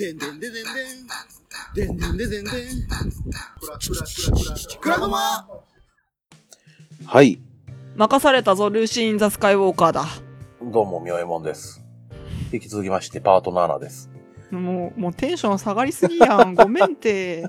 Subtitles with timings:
[0.00, 0.64] でんでんでんでんでん。
[1.74, 2.88] でんでんでんでんでん。
[4.80, 5.46] くらごま
[7.04, 7.38] はい。
[7.96, 10.06] 任されたぞ、ルーシー・イン・ザ・スカイ・ウォーカーだ。
[10.62, 11.84] どうも、みょえもんです。
[12.50, 14.08] 引き続きまして、パートナーナです。
[14.50, 16.54] もう、もうテンション下がりすぎやん。
[16.54, 17.46] ごめんって。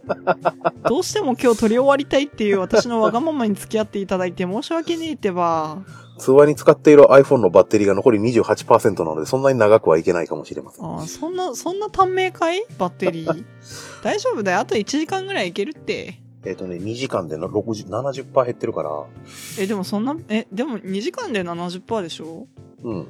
[0.87, 5.79] どうしても今日撮り終わりたいっていう私のわがままに付き合っていただいて申し訳ねえってば。
[6.17, 10.85] 通話に使っている iPhone のバッテリーが残り28%なので、そんなに長くはいけないかもしれません。
[10.85, 12.63] ああ、そんな、そんな短命かい？
[12.77, 13.45] バッテリー。
[14.03, 14.59] 大丈夫だよ。
[14.59, 16.19] あと1時間ぐらいいけるって。
[16.45, 18.89] えっ、とね、2時間での60、70%減ってるから、
[19.59, 22.47] え、でもそんな、え、でも2時間で70%でしょ？
[22.83, 23.07] うん。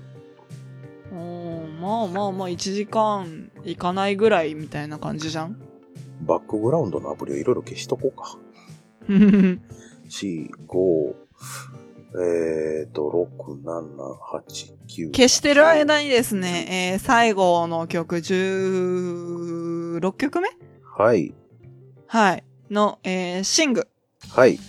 [1.12, 5.58] うん、まあまあまあ1時間いかないぐらいみたいな感じじゃん？
[6.22, 8.38] バックグラウンドのアプリをいろいろ消しとこうか。
[9.08, 9.60] ふふふ
[10.10, 11.16] 4、5、
[12.84, 13.96] えっ、と、6、7、
[14.46, 15.12] 8、9。
[15.12, 20.50] 消してる間にですね、えー最後の曲16曲目？
[20.84, 21.34] はい。
[22.08, 22.44] はい。
[22.70, 23.88] の、えーシング
[24.30, 24.60] はい。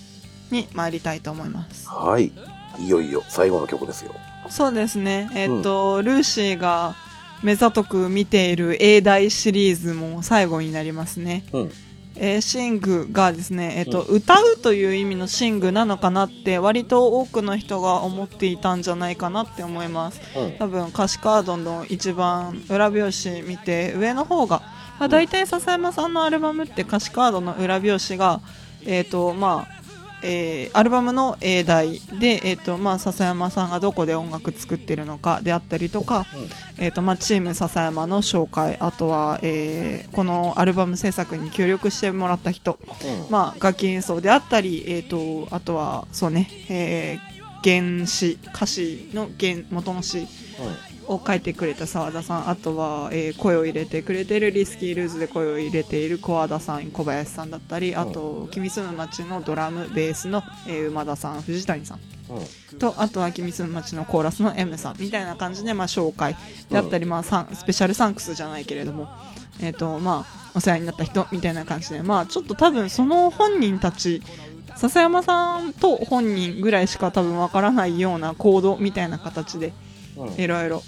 [0.50, 1.88] に参りたいと思います。
[1.88, 2.32] はい。
[2.78, 4.14] いよいよ最後の曲ですよ。
[4.48, 5.30] そうですね。
[5.34, 6.94] えっ、と、ルーシーが
[7.42, 11.44] 目ざとく見ている英大シリーズも最後になりますね。
[11.52, 11.72] うん。
[12.14, 20.20] えーシングがですね、えっ、と、歌うという意味のシングなのかなって割と多くの人が思っていたんじゃないかなって思います。
[20.36, 20.52] うん。
[20.58, 24.60] 多分歌詞カードの一番裏表紙見て上の方が、
[25.00, 28.40] まあ、大体笹山さんのアルバムって歌詞カードの裏表紙が
[28.84, 29.81] えっ、とまあ
[30.22, 36.26] えーアルバムの英題で、えっとまあ、笹山さんがどこで音楽作ってるのかであったりとか、
[36.78, 43.30] えっとまあ、チーム笹山の紹介あとは、えーこのアルバム制作に協力してもらった人、うん。
[43.30, 47.32] まあ、楽器演奏であったり、えっとあとはそうね、えー
[47.64, 50.26] 原詞歌詞の原元の詞
[51.08, 62.00] を書いてくれた澤田さんあとは、えー声を入れてくれているリスキールーズで声を入れている小和田さん小林さんだったりあと君住む町のドラムベースの、えー馬田さん藤谷さん。
[62.78, 66.34] とあとは君住む町のコーラスの M さんみたいな感じで、まあ、紹介
[66.70, 69.08] であったり、まあ、スペシャルサンクスじゃないけれども、
[69.60, 74.22] えっとまあ、お世話になった人みたいな感じで、まあ、ちょっと多分その本人たち
[74.76, 79.74] 笹山さんと本人ぐらいしか多分わからないようなコードみたいな形で
[80.16, 80.40] うん。
[80.40, 80.82] いろいろ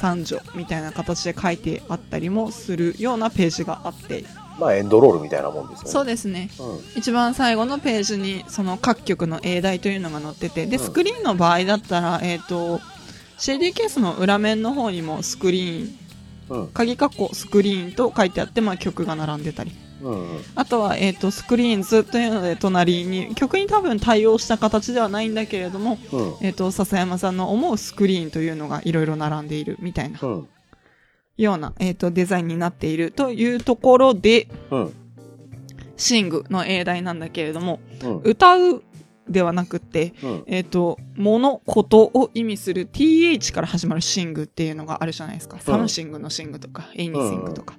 [0.00, 4.24] 三女みたいな形で書いてあったりもするようなページがあって
[4.58, 5.90] まあ、エンドロールみたいなもんですよね。
[5.90, 6.98] そうですねうん。
[6.98, 12.78] 一番最後のページにその各曲の英題というのが載っててでうんスクリーンの場合だったら、えっと
[13.38, 16.68] CD ケースの裏面の方にもスクリーンうん。
[16.68, 19.72] 鍵括弧スクリーンと書いてあって、まあ、曲が並んでたり
[20.02, 20.36] うん。
[20.36, 20.44] うん。
[20.54, 26.34] あとは、えっとスクリーンズというので隣に曲に多分対応した形ではないんだけれども、うん。
[26.40, 30.48] えっと笹山さんの思うスクリーンというのがいろいろ並んでいるみたいなうん。
[31.36, 34.94] ような、えっとデザインになっているというところでうん。
[35.96, 38.20] thing の英題なんだけれどもうん。
[38.24, 38.82] 歌う
[39.30, 40.44] ではなくって、うん。
[40.46, 45.58] えっ、と、物、ことを意味する th から始まるシングっていうのがあるじゃないですか。
[45.60, 47.76] something の thing とか、 anything とか。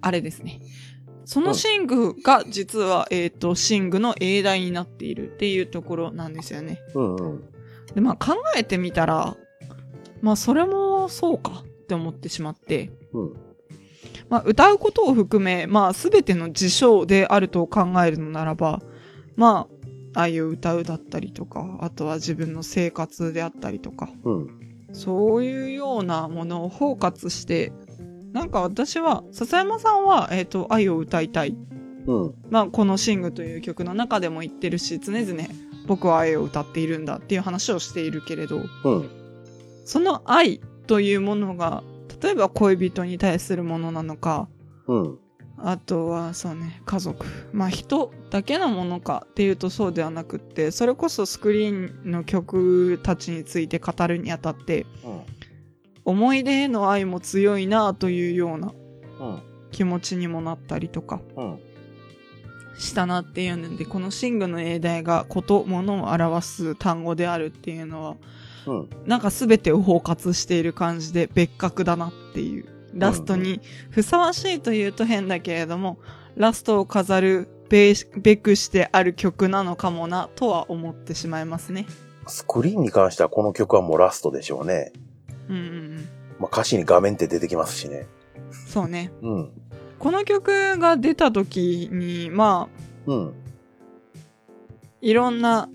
[0.00, 0.60] あれですね。
[1.28, 6.80] その thing が実は、えっ、と、 thing の英題になっているっていうところなんですよね。
[6.94, 7.16] うん。
[7.16, 7.44] うん。
[7.94, 9.36] で、まあ考えてみたら、
[10.22, 13.32] まあそれもそうかって思ってしまって、うん。
[14.30, 18.80] まあ、歌うことを含め、まあ、すべての事象であると考えるのならば、
[19.36, 19.68] ま
[20.14, 24.48] あ、愛を歌うだったりとか、あとは自分の生活であったりとか、うん。
[24.92, 27.72] そういうようなものを包括して、
[28.32, 31.56] なんか私は、笹山さんは、えっ、と、愛を歌いたい。
[32.06, 32.34] うん。
[32.50, 35.42] まあ、このシングという曲の中でも言ってるし、常々
[35.86, 39.10] 僕は愛を歌っているんだっていう話をしているけれど、うん。
[39.84, 41.82] その愛というものが、
[42.22, 44.48] 例えば恋人に対するものなのか、
[44.86, 45.18] うん。
[45.60, 47.26] あとは、そうね、家族。
[47.52, 51.72] まあ、人だけのものかっていうとそうではなくって、それこそスクリー
[52.06, 54.86] ンの曲たちについて語るにあたって、
[56.08, 58.72] 思い出への愛も強いなというような
[59.20, 59.42] うん。
[59.70, 61.58] 気持ちにもなったりとかうん。
[62.78, 68.16] したなっていうので、このシングの英題がこと、ものを表す単語であるっていうのは、
[68.66, 68.88] うん。
[69.04, 72.66] なんか全てを包括している感じで別格だなっていう。
[72.94, 75.98] ラストにふさわしいというと変だけれども、
[76.36, 81.84] ラストを飾るべべくしてある曲なのかもなとは思ってしまいますね。
[82.26, 84.92] スクリーンに関してはこの曲はもうラストでしょうね。
[85.48, 86.08] うんうんうん。
[86.38, 88.06] まあ、歌詞に画面って出てきますしね。
[88.66, 89.10] そうね。
[89.22, 89.50] うん。
[89.98, 92.68] この曲が出た時に、ま
[93.06, 93.34] あ、うん。
[95.00, 95.68] いろんな、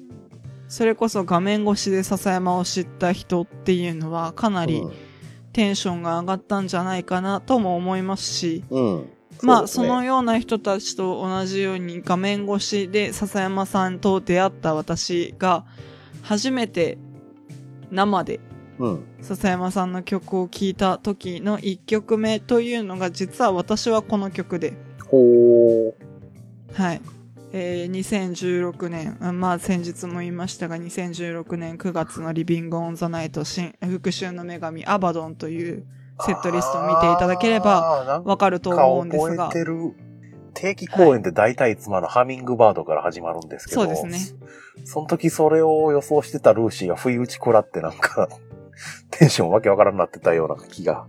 [0.67, 4.93] それこそ画面越しで笹山を知った人っていうのはかなりうん
[5.53, 9.09] テンションが上がったんじゃないかなとも思いますし、うん。
[9.41, 15.65] まあ、そのような人たちと同じように画面越しで笹山さんと出会った私が、
[16.23, 16.97] 初めて
[17.91, 18.39] 生で
[18.83, 19.05] うん。
[19.21, 24.73] 笹山さんの曲を聴いた時の一曲目というのが、実は私はこの曲で、
[25.09, 25.93] ほー。
[26.73, 27.01] はい。
[27.53, 35.85] えー、2016年、あまあ先日も言いましたが、2016年9月のリビングオンザナイト新復讐の女神アバドンという
[36.25, 39.51] セットリストを見ていただければわかると思うんですが。
[40.53, 43.81] 定期公演って大体いつもあのハミングバードから始まるんですけど。
[43.81, 44.19] そうですね。
[44.85, 48.29] その時それを予想してたルーシーが不意打ち食らってなんか、
[49.11, 51.05] テンションわけわからんなってたような気が、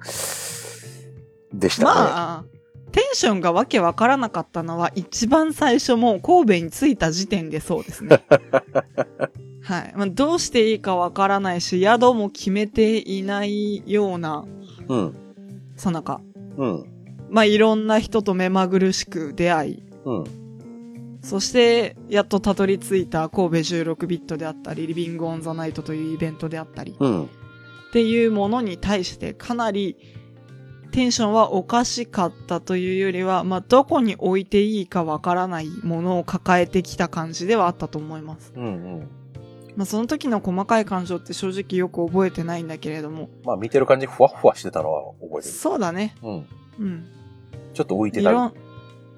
[1.53, 1.85] でしたね。
[1.87, 2.45] まあ、
[2.93, 8.23] テンションがわけわからなかったのは一番最初もう神戸に着いた時点でそうですね。
[9.63, 9.93] はい。
[9.97, 14.45] まあ、どうしていいかわからないし、宿も決めていないような、
[14.89, 15.17] うん。
[15.75, 16.21] さなか。
[16.57, 16.85] うん。
[17.31, 20.25] まあ、いろんな人と目まぐるしく出会い、うん。
[21.23, 27.29] そして、やっとたどり着いた神戸16ビットであったり、リビングオンザナイトというイベントであったり、うん。
[27.95, 29.97] っていうものに対してかなり
[30.91, 38.53] テンションはおかしかったというよりは、まあ、どこに置いていいかわからないものを抱えてきた感じではあったと思います。
[38.57, 38.65] うん。
[38.65, 39.11] うん。
[39.77, 43.29] まあ、その時の細かい感情って正直よく覚えてないんだけれども。
[43.45, 45.43] まあ見てる感じふわふわしてたのは覚えてる。
[45.55, 46.17] そうだね。
[46.21, 46.47] うん。
[46.81, 47.07] うん。
[47.75, 48.31] ちょっと浮いてた。
[48.31, 48.55] いろん、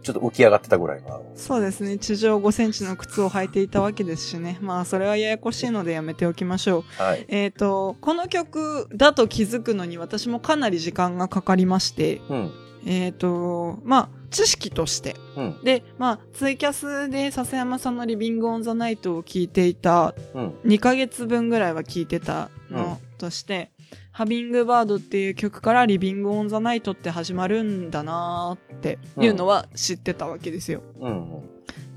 [0.07, 1.21] ちょっと浮き上がってたぐらいの。
[1.35, 1.99] そうですね。
[1.99, 4.57] 地上5センチの靴を履いていたわけですしね。
[4.61, 7.03] まあ、それはややこしいのでやめておきましょう。
[7.03, 7.25] はい。
[7.27, 12.53] えっ、と、この曲だと気づくのに私もかなり時間がかかりまして、うん。
[12.87, 15.17] えっ、と、まあ、知識として。
[15.37, 15.61] うん。
[15.65, 20.55] で、まあ、ツイキャスで笹山さんのリビングオンザナイトを聞いていたうん。
[20.65, 23.73] 2ヶ月分ぐらいは聞いてたのとして、
[24.17, 30.81] ハビングバードっていう曲からリビングオンザナイトって始まるんだなーっていうのは知ってたわけですよ。
[30.99, 31.43] うん。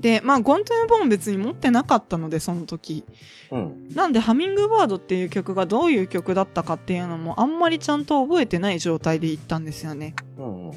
[0.02, 3.06] で、まあ、ゴントゥーボーン別に持ってなかったので、その時。
[3.50, 3.88] うん。
[3.94, 10.14] なんで、ハミングバードっていう曲がどういう曲だったかっていうのもあんまりちゃんと覚えてない状態で行ったんですよね。
[10.36, 10.70] うん。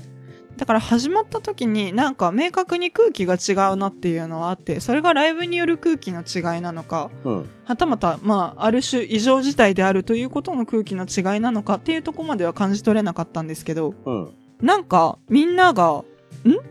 [0.63, 7.50] だから始まった時になんか明確に空気が違うなっていうのはあって、それがライブによる空気の違いなのか、うん。
[7.65, 14.33] はたまた、まあ、ある種異常事態であるということの空気の違いなのかっていうところまでは感じ取れなかったんですけど、うん。
[14.62, 16.06] なんかみんなが、ん？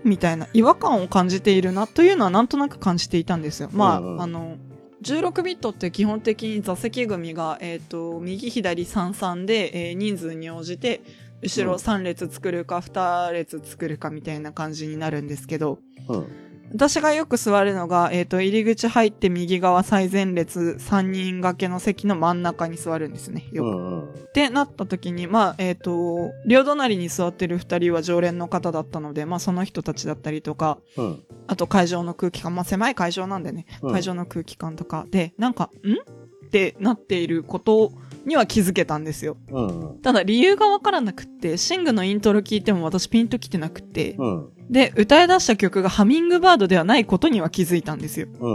[0.04, 3.68] みたいな違和感を感じているなというのはなんとなく感じていたんですよ。
[3.74, 4.56] まあ、うんうんあの、
[5.02, 11.02] 16ビットって基本的に座席組が、えっ、と、右左33で、えー人数に応じて、
[11.42, 15.78] 後ろうん3列作るか2列作るかみたいな感じになるんですけど、
[16.08, 16.26] うん。
[16.72, 23.46] 私がよく座るのが、えっ、と、入り口入って右側最前列3人掛けの席の真ん中に座るんですね。
[23.52, 23.68] よく。
[23.68, 24.04] うん。
[24.04, 31.24] ってなった時に、まあ、えっ、と、両隣に座ってる二人は常連の方だったので、まあ、その人たちだったりとか、うん。
[31.46, 36.46] あと会場の空気感、まあ、狭い会場なんでね、うん会場の空気感とかで、なんか、ん？
[36.46, 37.92] ってなっていること
[38.24, 39.36] には気づけたんですよ。
[39.50, 40.00] うん。
[40.02, 44.48] ただ理由がわからなくって、シングのイントロ聞いても私ピンときてなくって、うん。
[44.70, 48.28] で、歌い出した曲がハミングバードではないことには気づいたんですよ。
[48.40, 48.50] う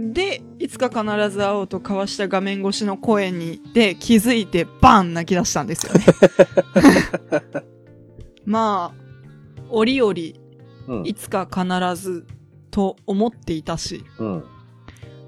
[0.00, 0.12] ん。
[0.12, 6.04] で、いつか必ず会おうと交わした画面越しの声に、で、気づいてバン泣き出したんですよね。
[8.46, 10.14] まあ、折々、
[10.88, 11.06] うん。
[11.06, 12.26] いつか必ず
[12.70, 14.44] と思っていたし、うん。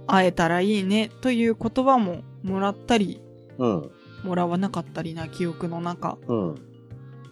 [0.07, 3.30] 会えたらいいねという言葉ももらったり、うん。
[4.25, 6.55] もらわなかったりな記憶の中、うん。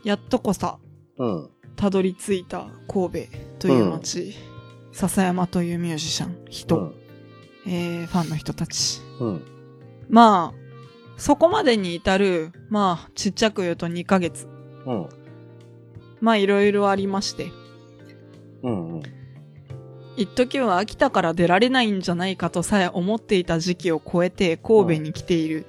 [0.05, 0.79] やっとこさ、
[1.19, 1.51] うん。
[1.77, 4.35] たどり着いた神戸という街、
[4.93, 6.93] 笹山というミュージシャン、人、
[7.67, 9.01] えー、ファンの人たち。
[9.21, 9.43] うん。
[10.09, 10.69] まあ、
[11.17, 14.47] そこまでに至る、まあ、ちっちゃく言うと2ヶ月。
[14.87, 15.09] うん。
[16.21, 17.51] まあ、いろいろありまして。
[18.63, 18.95] うん。
[18.95, 19.03] うん。
[20.19, 25.65] 一時は秋田から出られないんじゃないかとさえ思っていた時期を超えて神戸に来ている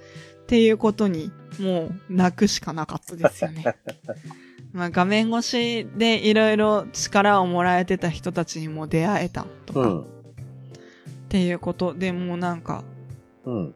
[0.49, 3.63] っていうことに、もう泣くしかなかったですよね。
[4.73, 10.01] まあ、画面越しでいろいろ力をもらえてた人たちにも出会えたとか、うん。
[10.01, 10.05] っ
[11.29, 12.83] ていうことでもうなんか、
[13.45, 13.75] うん。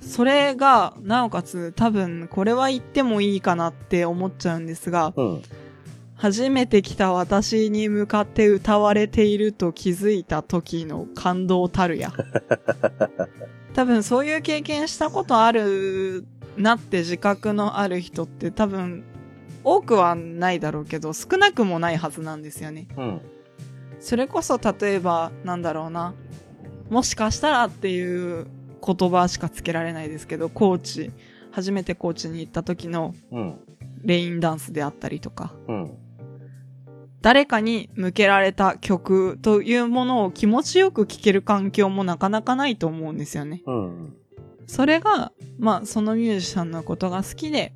[0.00, 5.42] それが、なおかつ多分これは言ってもいいかなって思っちゃうんですが、うん。
[6.16, 12.12] 初めて来た私に向かって歌われていると気づいた時の感動たるや。
[13.74, 16.24] 多分そういう経験したことある
[16.56, 19.02] なって自覚のある人って多分
[19.64, 22.86] 多くはないだろうけど少なくもないはずなんですよね。
[22.96, 23.20] うん。
[23.98, 26.14] それこそ例えばなんだろうな。
[26.90, 28.46] もしかしたらっていう
[28.86, 31.10] 言葉しかつけられないですけど、コーチ、
[31.50, 33.58] 初めて高知に行った時のうん。
[34.04, 35.92] レインダンスであったりとか、うん。
[37.24, 43.62] 誰かに向けられた曲というものを気持ちよく聴ける環境もなかなかないと思うんですよね。
[43.64, 44.14] うん。
[44.66, 47.72] それが、まあ、そのミュージシャンのことが好きで、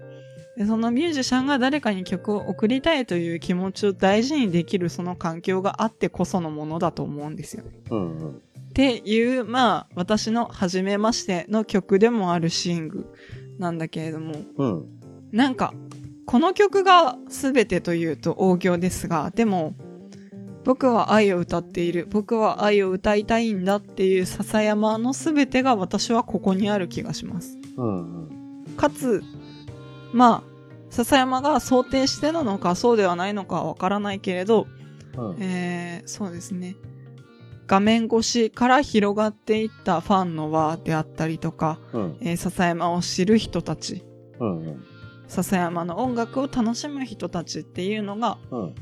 [0.58, 7.70] でそのミュージシャンが誰かに曲を送りたいという気持ちを大事にできるその環境があってこそのものだと思うんですよね。
[7.90, 8.18] うん。
[8.18, 8.30] うん。
[8.32, 8.40] っ
[8.74, 13.06] ていう、まあ、私の初めましての曲でもあるシング
[13.58, 14.86] なんだけれども、うん。
[15.32, 15.72] なんか、
[16.28, 19.74] この曲が全てというと大行ですが、でも、
[20.62, 27.56] 僕は愛を歌っている、僕は愛を歌いたいんだっていう笹山の全てが私はここにある気がします。
[27.78, 28.64] うん。
[28.76, 29.22] かつ、
[30.12, 30.50] まあ、
[30.90, 34.66] 笹山が想定してなのかそうではないのかはわからないけれど、
[35.16, 35.36] うん。
[35.40, 36.76] えー、そうですね。
[37.66, 42.18] 画面越しから広がっていったファンの輪であったりとか、うん。
[42.20, 44.04] えー笹山を知る人たち、
[44.40, 44.84] うん。
[45.28, 48.74] 笹山の音楽を楽しむ人たちっていうのがうん。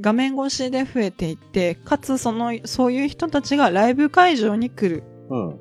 [0.00, 5.50] 画面越しで増えていって、かつその、そういう人たちがライブ会場に来るうん。
[5.50, 5.58] っ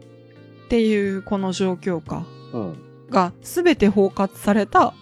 [0.70, 3.08] ていうこの状況下うん。
[3.10, 4.94] が全て包括された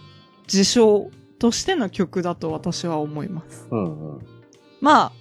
[0.48, 3.68] 事象としての曲だと私は思います。
[3.70, 4.20] うん。
[4.82, 5.12] まあ、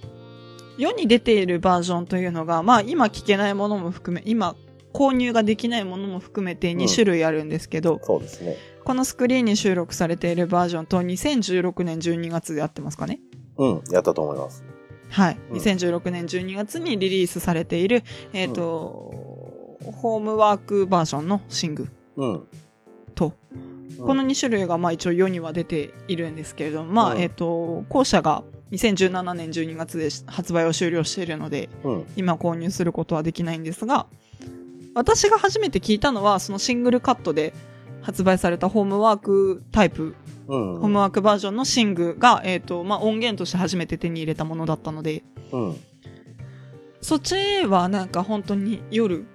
[0.77, 4.55] 世に出ているバージョンというのが、まあ今聴けないものも含め、今
[4.97, 8.57] 購入ができないものも含めて2種類あるんですけど、そうですね。
[8.83, 13.19] このスクリーンに収録されているバージョンと2016年12月であってますかね
[13.57, 13.83] うん。
[13.91, 14.63] やったと思います。
[15.09, 15.37] はい。
[15.51, 22.47] うん2016年12月にリリースされている、えっ、と、ホームワークバージョンのシングうん。
[23.13, 23.33] と、
[23.99, 32.05] この2種類がまあ一応世には出ているんですけれども、まあ、うんえっ、と、後者が2017年12月で発売を終了しているので、うん。
[32.15, 34.07] 今購入することはできないんですが、
[34.97, 37.53] 私が初めて聞いたのは、そのシングルカットで
[38.01, 40.15] 発売されたホームワークタイプ、
[40.47, 40.79] うん。
[40.79, 45.75] ホームワークバージョンのシングが、えっ、と、まあ、音源として初めて手に入れたものだったので、うん。
[46.99, 47.35] そっち
[47.67, 49.27] はなんか本当に夜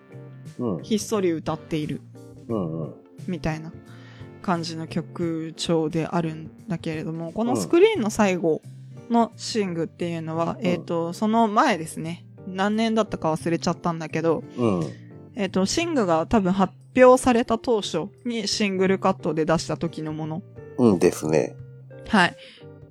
[0.58, 0.82] うん。
[0.82, 2.00] ひっそり歌っている
[2.48, 2.80] うん。
[2.80, 2.94] うん。
[3.28, 3.72] みたいな
[4.42, 8.62] 感じの曲調であるんだけれども、このスクリーンの最後
[9.10, 12.24] のシングっていうのは、うんえっ、と、その前ですね。
[12.48, 15.01] 何年だったか忘れちゃったんだけど、うん。
[15.34, 20.42] えっ、と、シングが多分発表された当初にシングルカットで出した時のもの。
[20.78, 21.56] うんですね。
[22.08, 22.36] はい。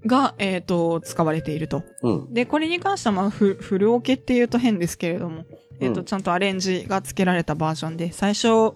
[0.05, 1.83] が、えっ、と、使われていると。
[2.01, 2.33] うん。
[2.33, 5.45] で、これに関しては、まあ、フフルオケって言うと変ですけれども、
[5.79, 8.74] えっ、と、うんちゃんとアレンジが付けられたバージョンで、最初、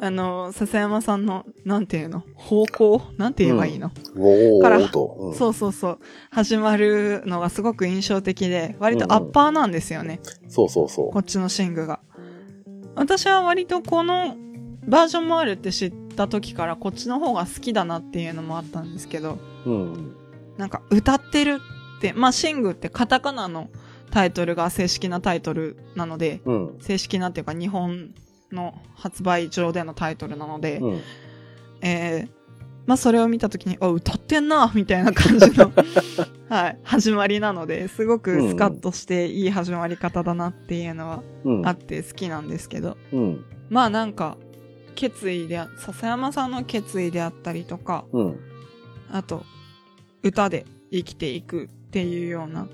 [0.00, 2.24] あの、笹山さんの、なんていうの？
[2.34, 3.02] 方向？
[3.16, 4.78] なんて言えばいいの、ウォから。
[4.78, 4.88] うん
[5.34, 5.98] そうそうそう。
[6.30, 10.20] 始まるのがすごく印象的で、割とアッパーなんですよね。
[10.48, 12.00] そうそうそこっちのシングが。
[12.96, 14.36] 私は割とこの
[14.86, 19.70] バージョンもあるって知った時からこっちの方が好きだなっていうのもあったんですけど、う。
[19.70, 20.16] うん。
[20.56, 21.60] なんか歌ってる
[21.98, 23.70] って、まあシングってカタカナの
[24.10, 26.76] タイトルが正式なタイトルなので、うん。
[26.80, 28.14] 正式なっていうか日本
[28.52, 31.00] の発売上でのタイトルなので、うん。
[31.80, 32.43] えー、
[32.86, 35.72] まあそれを見た時に、あ、歌ってんな、みたいな感じの、
[36.48, 41.66] はい、始まりなので、すごくスカッとしていい始まり方だなっていうのはうん。
[41.66, 43.44] あって好きなんですけど、うん。
[43.70, 44.36] まあなんか、
[44.94, 48.40] 決意であ、笹山さんの決意であったりとか、うん。
[49.10, 49.44] あと、
[50.22, 52.68] 歌で生きていくっていうような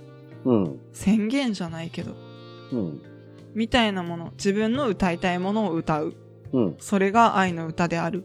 [0.45, 0.81] うん。
[0.93, 2.15] 宣言じゃないけど、
[2.73, 3.03] うん。
[3.55, 6.15] みたいなもの、自分の歌いたいものを歌う。
[6.53, 6.77] うん。
[6.79, 8.25] それが愛の歌である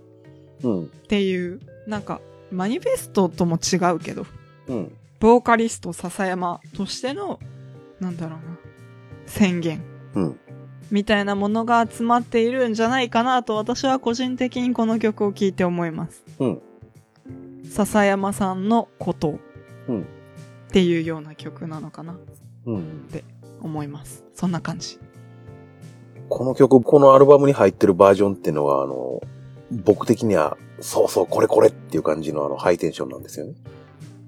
[0.63, 0.83] うん。
[0.83, 4.25] っていう、なんか、マニフェストとも違うけど、
[4.67, 4.95] うん。
[5.19, 7.39] ボーカリスト笹山としての、
[7.99, 8.57] なんだろうな、
[9.25, 9.81] 宣言
[10.13, 10.39] うん。
[10.91, 16.23] みたいなものが集まっているんじゃないかなと私は個人的にこの曲を聴いて思います。
[16.39, 16.61] うん。
[17.69, 19.39] 笹山さんのことを
[19.87, 20.01] うん。
[20.01, 20.05] っ
[20.69, 22.17] ていうような曲なのかな
[22.65, 23.09] うん。
[23.61, 24.23] 思います。
[24.33, 24.99] そんな感じ。
[26.29, 29.21] この曲、このアルバムに入ってるバージョンっていうのは、あの、
[29.71, 33.53] 僕的には、そうそう、これこれっていう感じのあの、ハイテンションなんですよね。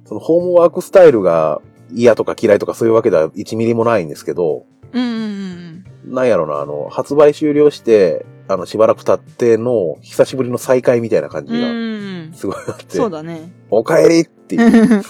[0.05, 1.61] その、ホームワークスタイルが
[1.93, 5.67] 嫌とか嫌いとかそういうわけでは1ミリもないんですけど、うんうんうん
[6.05, 13.51] なんやろな、あの、発売終了して、あの、しばらく経っての、久しぶりの再会みたいな感じが、うんすごいあって、そうだね。
[13.69, 15.03] お帰りっていう。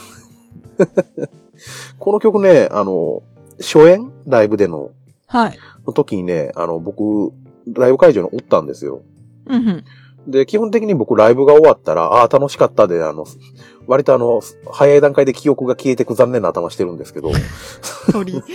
[1.99, 3.21] この曲ね、あの、
[3.59, 4.91] 初演ライブでの、
[5.27, 5.59] はい。
[5.85, 7.31] の時にね、あの、僕、
[7.73, 9.01] ライブ会場におったんですよ。
[9.45, 9.83] うんうん。
[10.27, 13.25] で、基本的に僕ライブが終わったら、ああ、楽しかったで、あの、
[13.87, 14.41] 割とあの、
[14.71, 17.31] 早い段階で記憶が消えてく残念な頭してるんですけど、
[18.11, 18.43] 鳥。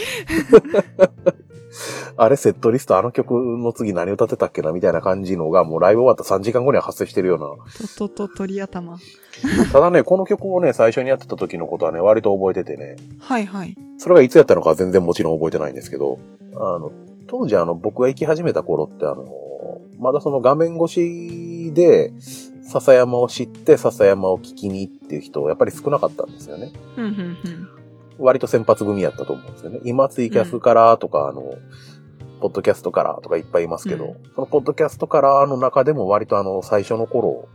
[2.16, 8.92] あれセットリストあの曲の次何歌ってたっけなみたいな感じのがもうライブ終わった3時間後には発生してるようととと鳥頭。
[8.92, 8.98] な。
[9.72, 13.74] ただね、この曲をね、最初にやってた時のことはね、割と覚えててね、はいはい。
[13.96, 16.18] それがいつやったのかは全然もちろん覚えてないんですけど、
[16.54, 16.92] あの、
[17.26, 19.24] 当時あの、僕が行き始めた頃ってあの、
[20.02, 22.12] まだその画面越しで、
[22.64, 26.72] 笹山を知って笹山を聞きにっていう人、やっぱり少なかったんですよね。
[28.18, 29.80] 割と先発組やったと思うんですよね。
[29.84, 31.54] 今ツイキャスからとか、あの、
[32.40, 37.48] ポッドキャストからとかいっぱいいますけど、うんそのポッドキャストからの中でも割とあの、最初の頃、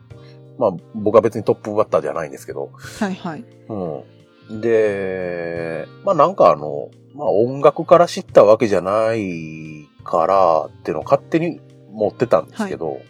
[0.58, 3.44] まあ僕は別にトップバッターじゃないんですけど、はいはい。
[3.68, 4.62] うん。
[4.62, 11.60] で、まあなんかあの、まあ音楽から知ったわけじゃないからっていうのを勝手に
[11.98, 13.02] 持ってたんですけど、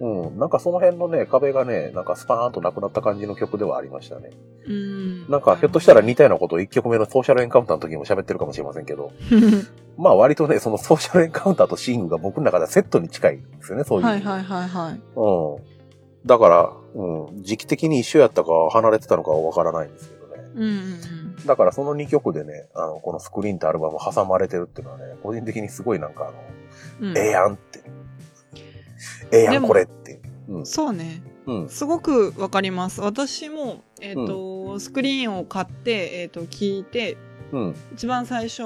[0.00, 0.38] うん。
[0.38, 4.30] なんかその辺のね、壁がね、なんかスパーンとなくなった感じの曲ではありましたね。
[4.66, 5.30] うーん。
[5.30, 9.12] なんかひょっとしたら似たようなことを1曲目のソーシャルエンカウンターの時にも喋ってるかもしれませんけど、
[9.98, 14.06] まあ割とね、その ソーシャルエンカウンターとシングが僕の中ではセットに近いんですよね、そういう。
[14.06, 15.00] はいはいはいはい。
[15.16, 16.26] うん。
[16.26, 20.42] だから、うん、時期的に一緒やったか離れてたのかはわからないんですけどね。
[20.54, 20.72] うんうんう
[21.42, 21.46] ん。
[21.46, 27.80] だからその2曲でね、あの、このスクリーンとアルバム挟まれてるっていうのはね、個人的にすごいなんかあの、うんええやんって。
[29.32, 30.20] ええやんでもこれって。
[30.48, 30.66] うん。
[30.66, 31.22] そうね。
[31.46, 31.68] うん。
[31.68, 33.00] すごくわかります。
[33.00, 37.16] 私も、えっ、と、スクリーンを買って、えっ、と、聞いて、
[37.52, 37.74] うん。
[37.94, 38.62] 一番最初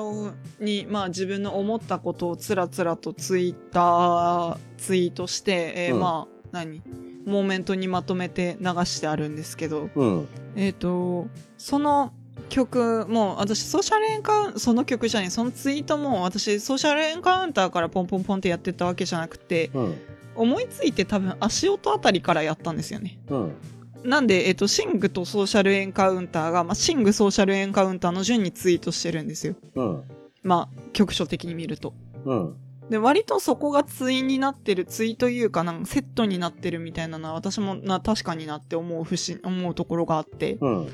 [0.59, 6.83] に、まあ自分の思ったことをつらつらとツイッター、ツイートして、えーうんまあ、何？
[7.27, 10.29] モーメントにまとめて流してあるんですけど、うん。
[10.57, 12.13] えっ、と、その
[12.49, 19.95] 曲も、私ソーシャルエンカウンその曲じゃない、そのツイートも私ソーシャルエンカウンターからポンポンポンってやってたわけじゃなくて、うん。
[20.35, 23.19] 思いついて多分足音あたりからやったんですよね。
[23.29, 23.53] うん。
[24.05, 29.57] なんで、えっ、と、シングとソーシャルエンカウンターが、まあ、シングソーシャルエンカウンターの順にツイートしてるんですよ。
[29.75, 30.05] うん。
[30.43, 31.93] まあ、局所的に見ると。
[32.25, 32.57] うん。
[32.89, 40.57] で、割とそこが対になってる、対というか、なんかセットになってるみたいなのは、私もな、確かになって思う節、思うところがあって。
[40.61, 40.89] うん。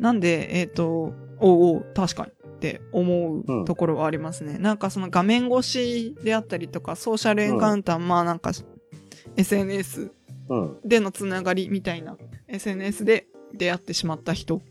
[0.00, 4.56] なんで、えっ、と、おうおう、確かにって思うところはありますね。
[4.56, 8.52] なんかその画面越しであったりとか、ソーシャルエンカウンター、まあなんか、
[9.36, 10.12] SNS
[10.48, 10.76] うん。
[10.84, 14.62] でのつながりみたいな、SNS で出会ってしまった人、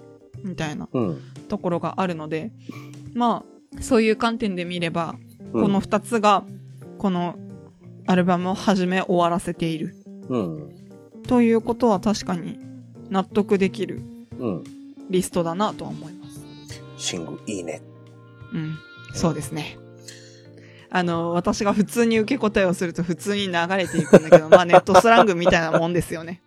[0.42, 1.22] みたいなうん。
[1.50, 2.54] ところがあるので、
[3.14, 3.44] ま
[3.78, 5.16] あ、そういう観点で見れば、
[5.54, 6.46] うんこの二つが、
[6.98, 7.36] この
[8.08, 9.98] アルバムを始め終わらせている。
[10.30, 10.70] うん。
[11.28, 12.58] ということは確かに
[13.10, 14.02] 納得できる
[14.40, 14.64] うん。
[15.10, 16.21] リストだなとは思います。
[17.02, 17.82] シングいいね。
[18.54, 18.78] うん。
[19.14, 19.78] そうですね。
[20.90, 26.42] あの、私が普通に受け答えをすると普通に流れていくんだけど、 まあネットスラングみたいなもんですよね。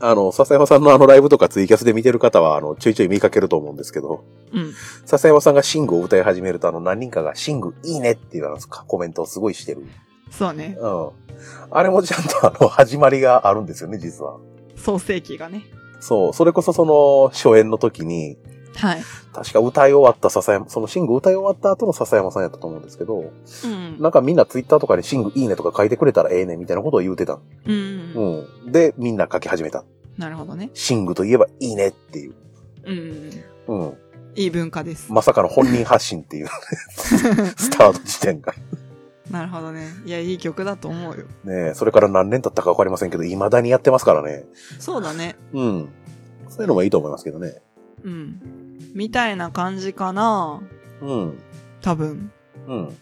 [0.00, 4.72] あの、笹山さんのあのライブとかツイキャスで見てる方は、あの、ちょいちょい見かけると思うんですけど、うん。
[5.04, 9.84] 笹山さんがシングを歌い始めると、あの、何人かがシングいいねっていうあのコメントをすごいしてる。
[10.30, 10.76] そうね。
[10.80, 11.08] うん。
[11.70, 14.38] あれもちゃんとあの、始まりがあるんですよね、実は。
[14.76, 15.64] 創世記がね。
[16.00, 16.32] そう。
[16.32, 18.38] それこそその、初演の時に、
[18.78, 19.02] はい。
[19.32, 23.32] 確か歌い終わった笹山、そのシング歌い終わった後の笹山さんやったと思うんですけど、
[23.64, 24.00] うん。
[24.00, 27.40] なんかみんなツイッターとかにシングいいねとか書いてくれたらええねみたいなことを言うてた。
[27.66, 28.46] うん。
[28.64, 28.72] うん。
[28.72, 29.84] で、みんな書き始めた。
[30.16, 30.70] なるほどね。
[30.74, 32.34] シングといえばいいねっていう。
[32.84, 33.44] うん。
[33.66, 33.98] うん。
[34.36, 35.12] いい文化です。
[35.12, 36.48] まさかの本人発信っていう、
[36.96, 38.54] スタート地点が。
[39.30, 39.88] なるほどね。
[40.06, 41.24] いや、いい曲だと思うよ。
[41.44, 44.44] ねえ、それから何年経ったかわかりませんけど、未だにやってますからね。
[44.78, 45.36] そうだね。
[45.52, 45.88] うん。
[46.48, 47.60] そういうのもいいと思いますけどね。
[48.02, 48.40] うん。
[48.94, 50.60] みたいな感じかな
[51.00, 51.38] うん。
[51.80, 52.32] 多分。
[52.66, 52.96] うん。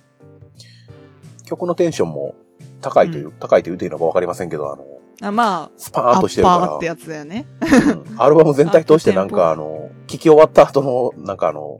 [1.44, 2.35] 曲のテンションも
[2.80, 4.85] 高いという、高いと言うていいのかわかりませんけど、あの、
[5.22, 6.64] あまスパーンとしてるから。
[6.64, 7.46] ッパーってやつだよね。
[7.61, 11.78] うんアルバム全体通してなんかあの、 聴き終わった後の、なんかあの、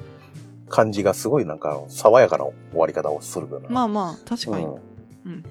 [0.69, 3.69] 感じがすごいなんか爽やかな終わり方をするような。
[3.69, 4.65] まあまあ、確かに。
[4.65, 4.75] うん
[5.27, 5.45] うん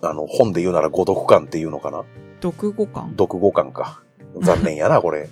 [0.00, 2.04] あの、本で言うなら誤読感っていうのかな
[2.40, 4.02] 読語感読語感か。
[4.40, 5.28] 残念やな、これ。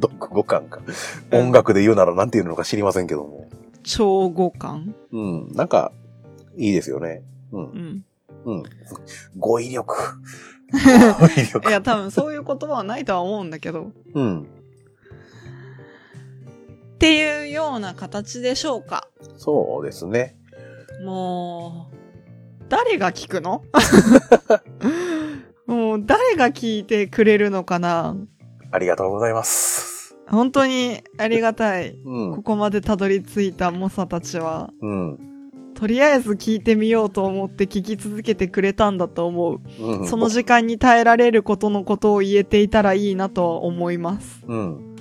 [0.00, 0.80] 読 語感か。
[1.30, 3.48] うん音楽で言うならなんて言うのか知りませんけども。
[3.82, 4.94] 調語感？
[5.12, 5.52] うん。
[5.52, 5.92] なんか、
[6.56, 7.22] いいですよね。
[7.52, 7.58] う。
[7.58, 8.04] うんん。
[8.44, 8.62] うん。
[9.38, 9.94] 語彙力。
[11.20, 11.70] 語彙い力。
[11.70, 13.90] や、多分そういう言葉はないとは思うんだけど。
[14.14, 14.42] うん。
[14.42, 14.44] っ
[16.98, 19.08] ていうような形でしょうか？
[19.36, 20.36] そうですね。
[21.04, 21.96] もう、
[22.68, 23.64] 誰が聞くの？
[25.66, 28.14] もう、誰が聞いてくれるのかな？
[28.70, 29.91] ありがとうございます。
[30.32, 31.90] 本当にありがたい。
[31.90, 32.42] うんこ。
[32.42, 35.18] こまでたどり着いた猛者たちは、うん。
[35.74, 39.60] とりあえず聞いてみようと思って聞き続けてくれたんだと思う。
[39.78, 40.08] うん。
[40.08, 44.40] その時間に耐えられることのことを言えていたらいいなとは思います。
[44.46, 44.96] うん。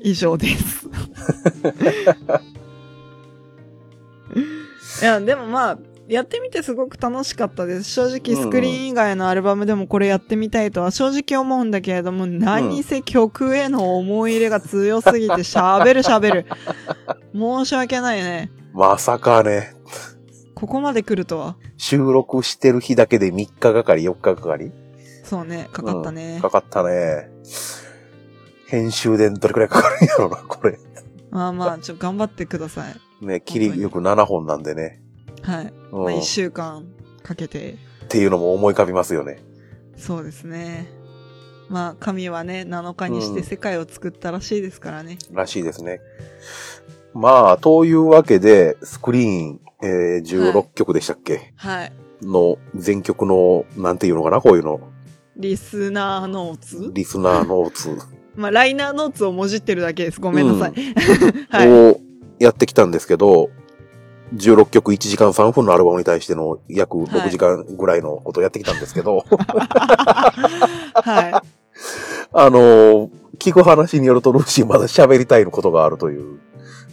[0.00, 0.88] 以上です。
[5.02, 5.78] いや、でもまあ、
[6.10, 7.90] やってみてすごく楽しかったです。
[7.90, 16.46] 正直スクリーン以外のアルバムでもこれやってみたいとは正直思うんだけれども、何せ曲への思い入れが強すぎて喋る喋る。
[17.32, 18.50] 申し訳ないね。
[18.72, 19.72] まさかね、
[20.54, 21.56] ここまで来るとは？
[21.76, 24.72] 収録してる日だけで3日がかり、4日がかり？
[25.22, 26.34] そうね、かかったね。
[26.36, 27.30] うんかかったね。
[28.66, 30.78] 編集でどれくらいかかるんやろうな、これ。
[31.30, 33.24] まあまあ、ちょ、頑張ってください。
[33.24, 35.00] ね、切りよく7本なんでね。
[35.42, 35.72] はい。
[35.92, 36.86] うんまあ、一週間
[37.22, 37.72] かけて、
[38.04, 39.40] っていうのも思い浮かびますよね。
[39.96, 40.88] そうですね。
[41.68, 45.18] まあ、神はね、7日にして世界を作ったらしいですからね。
[45.30, 46.00] らしいですね。
[47.14, 51.92] まあ、というわけで、スクリーン、えー、16曲でしたっけ、はい。
[52.22, 54.80] の全曲の、なんていうのかなこういうの。
[55.36, 56.90] リスナーノーツ？
[56.92, 57.96] リスナーノーツ
[58.34, 60.20] まあ、ライナーノーツをもじってるだけです。
[60.20, 60.70] ごめんなさい。
[60.70, 60.94] う
[61.48, 61.72] はい。
[61.72, 62.00] を
[62.40, 63.50] やってきたんですけど、
[64.34, 69.24] 16曲1時間3分のアルバムに対しての約6時間ぐらいのことをやってきたんですけど、
[70.94, 71.32] はい。
[72.32, 76.38] あのー聞く話によるとルーシーまだ喋りたいことがあるという。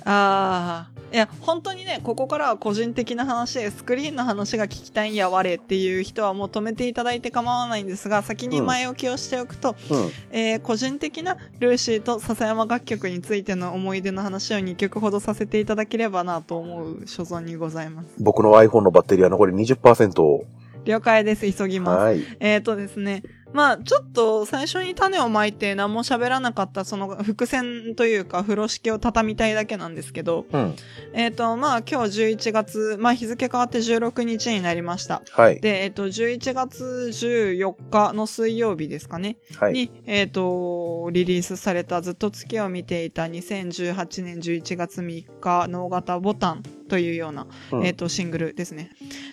[0.07, 0.97] ああ。
[1.13, 10.11] いや、本当にね、ここからは個人的な話で、スクリーンの話が聞きたいんや我っていう人はもう止めていただいて構わないんですが、先に前置きをしておくと、うん。
[10.31, 18.09] えー個人的なルーシーと笹山楽曲についての思い出の話を2曲ほどさせていただければなと思う所存にございます。
[18.19, 20.45] 僕の iPhone のバッテリーは残り20%を。
[20.83, 22.03] 了解です、急ぎます。
[22.03, 22.21] はい。
[22.39, 23.23] えーとですね。
[23.53, 30.75] まあ、ちょっと最初に種をまいて何も喋らなかったその伏線というか風呂敷を畳みたいだけなんですけど、うん。
[31.13, 35.21] えっ、と、まあ今日11月、まあ日付変わって16日になりました。
[35.31, 35.61] はい。
[35.61, 39.37] で、えっ、と、11月14日の水曜日ですかね。
[39.57, 39.73] はい。
[39.73, 48.91] に、えっ、と、リリースされたずっと月を見ていた2018年11月3日、脳型ボタンというような、うんえっ、と、シングルですね。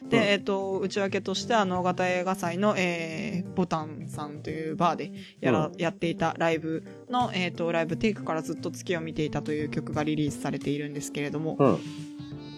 [0.08, 11.78] で、うんえっ、と、内訳としては、脳型映画祭の、えー、ボタンさんというバーでやら、うやっていたライブの、えっ、と、ライブテイクからずっと月を見ていたという曲がリリースされているんですけれども、うん。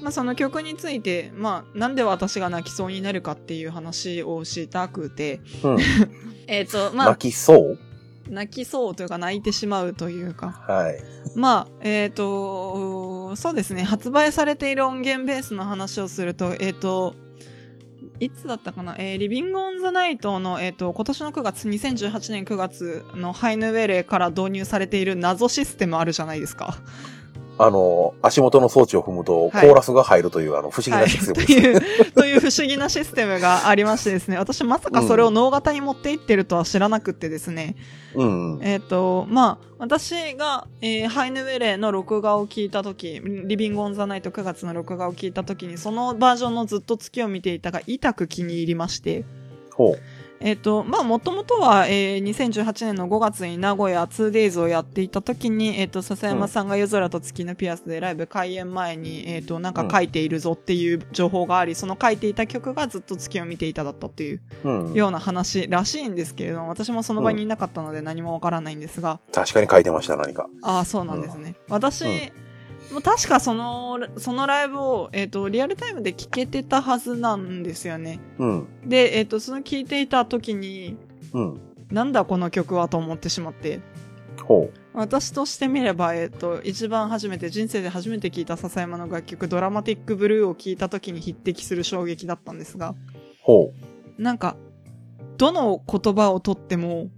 [0.03, 5.79] まあ、その曲について、まあ、なんで私が泣きそうになるかっていう話をしたくて、うん。
[6.47, 7.79] えっ、と、まあ泣、きそう？
[8.29, 10.99] 泣きそうというか泣いてしまうというか、はい。
[11.35, 17.15] まあ、えっ、と、そうですね、発売されている音源ベースの話をすると、えっ、と、
[18.21, 18.95] いつだったかな？
[18.99, 26.79] えーリビングオンザナイトの、えっ、と、今年の9月、2018年9月のハイヌウェレから導入されている謎システムあるじゃないですか。
[27.59, 31.69] あの、足元の装置を踏むと、コはいーラスが入るという、あの、不思議は、ないシステムとですね。
[31.69, 37.77] いう、 という不思議なシステムがありましてですね、私まさかそれを脳型に持っていってるとは知らなくってですね、
[38.15, 38.59] うん。
[38.63, 49.25] えっ、と、まあ、私が、えーハイヌウェレの録画を聞いたとき、リビングオンザナイト9月の録画を聞いたときに、そのバージョンのずっと月を見ていたが、痛く気に入りまして、
[49.73, 49.99] ほう。
[50.41, 64.93] えっ、と、まあ、もともとは、えー2018年の5月に名古屋 2days をやっていたときに、えっ、と、笹山さんが夜空と月のピアスでライブ開演前に、えっ、と、なんか書いているぞっていう情報があり、その書いていた曲がずっと月を見ていただったっていううん。
[64.95, 70.49] ような話らしいんですけれども、私もその場にいなかったので何もわからないんですが、確かに書いてました、何か。
[70.63, 71.57] ああ、そうなんですね。
[71.69, 72.46] 私、うん
[72.93, 78.21] もう確かその、そのライブを、えっ、と、リアルタイムで聞けてたはずなんですよね。
[78.39, 78.67] うん。
[78.87, 80.97] で、えっ、と、その聞いていた時に、
[81.33, 81.61] うん。
[81.91, 83.81] なんだこの曲はと思ってしまって。
[84.43, 92.95] ほ私としてみれば、えっ、と、一番初めて、人生で初めて聴いた笹山の楽曲、ドラマティックブルーを聴いた時に匹敵する衝撃だったんですが、う。
[93.43, 93.73] ほ
[94.19, 94.57] なんか、
[95.37, 97.09] どの言葉をとっても、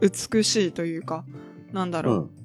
[0.00, 1.24] 美しいというか、
[1.72, 2.02] なんだう。
[2.02, 2.16] ろう。
[2.16, 2.41] うん。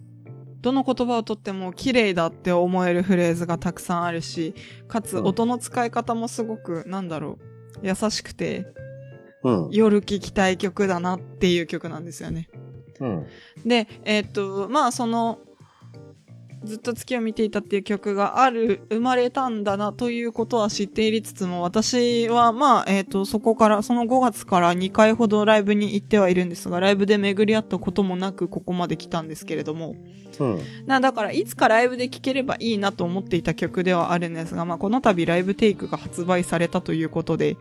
[0.67, 4.53] どの言葉をとっても綺麗だって思えるフレーズがたくさんあるし、
[4.89, 7.37] かつうん音の使い方もすごく、なんだろ
[7.81, 8.65] う、優しくて、
[9.43, 9.69] うん。
[9.71, 12.49] 夜聴きたい曲だなっていう曲なんですよね。
[12.99, 13.27] うん。
[13.65, 15.39] で、えーっと、まあその、
[16.63, 29.95] ずっと月を見ていたっていう曲がある、生まれたんだなということは知っていりつつも、私はまあ、えーっと、そこから、その5月から2回ほどライブに行ってはいるんですが、ライブで巡り合ったこともなくここまで来たんですけれども、
[30.39, 30.59] うん。
[30.85, 37.57] な、だから、いつかライブで聴ければいいなと思っていた曲ではあるんですが、まあ、この度ライブテイクが発売されたということで、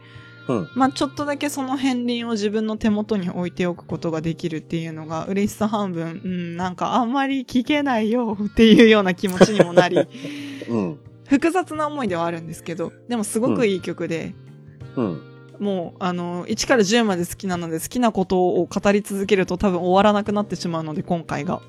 [0.48, 0.70] うん。
[0.74, 9.98] まあ、ちょっとだけその片鱗を自分の手元に置いておくことができるっていうのが、嬉しさ半分、うん、なんかあんまり聴けないよっていうような気持ちにもなり、
[10.68, 10.98] うん。
[11.28, 14.34] 複雑な思いではあるんですけど、でもすごくいい曲で、
[14.96, 15.36] うん。
[15.58, 21.60] もう、あの、1から10まで好きなので、好きなことを語り続けると多分終わらなくなってしまうので、今回が。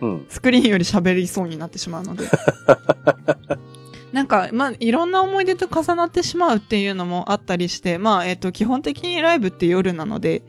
[0.00, 0.26] うん。
[0.28, 2.28] スクリーンより喋りそうになってしまうので。
[4.16, 10.42] なんか、まあ、いろんな思い出と重なってしまうっていうのもあったりして、まあ、えっ、と、基本的にライブって夜なので、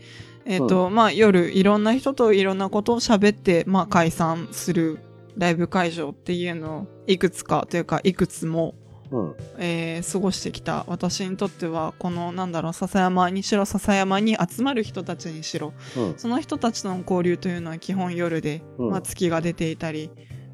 [0.45, 4.99] えっ、と、まあ、夜、いろんな人といろんなことを喋って、まあ、解散する
[5.36, 8.73] ライブ会場っていうのを、いくつかというか、いくつも、
[9.12, 9.36] うん。
[9.58, 16.13] えー過ごしてきた私にとっては、この、なんだろう、笹山にしろ、笹山に集まる人たちにしろ、うん。
[16.15, 20.10] その人たちとの交流というのは基本夜で、うんまあ、月が出ていたり、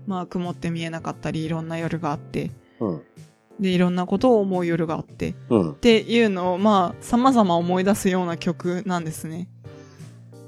[0.08, 2.50] まあ、曇って見えなかったり、いろんな夜があって、
[2.80, 3.02] うん。
[3.60, 5.76] で、いろんなことを思う夜があって、っうん。
[5.76, 9.48] ていうのを、まあ、様々思い出すような曲なんですね。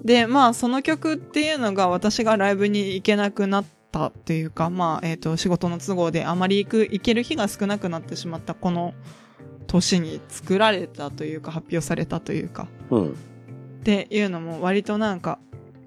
[0.04, 8.94] で、まあ、その曲っていうのが私がライブに行けなくなったっていうか、まあ、えっ、と、仕事の都合であまり行く、行ける日が少なくなってしまったこの
[9.68, 13.10] 年に作られたというか、発表されたというか、うん。
[13.10, 13.14] っ
[13.84, 15.40] ていうのも割となんか、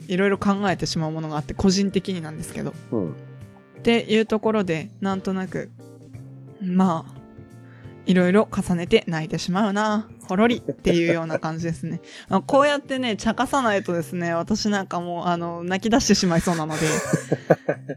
[0.08, 2.72] いろいろ考えてしまうものがあって、個人的になんですけど。
[2.90, 3.10] うん。
[3.10, 3.14] っ
[3.82, 5.70] ていうところで、なんとなく、
[6.60, 7.18] まあ、
[8.08, 12.00] いろいろ重ねて泣いてしまうな、ほろりっていうような感じですね。
[12.30, 16.86] あこうやってね、茶化さないとですね、私なんかもう、あの、泣き出してしまいそうなので。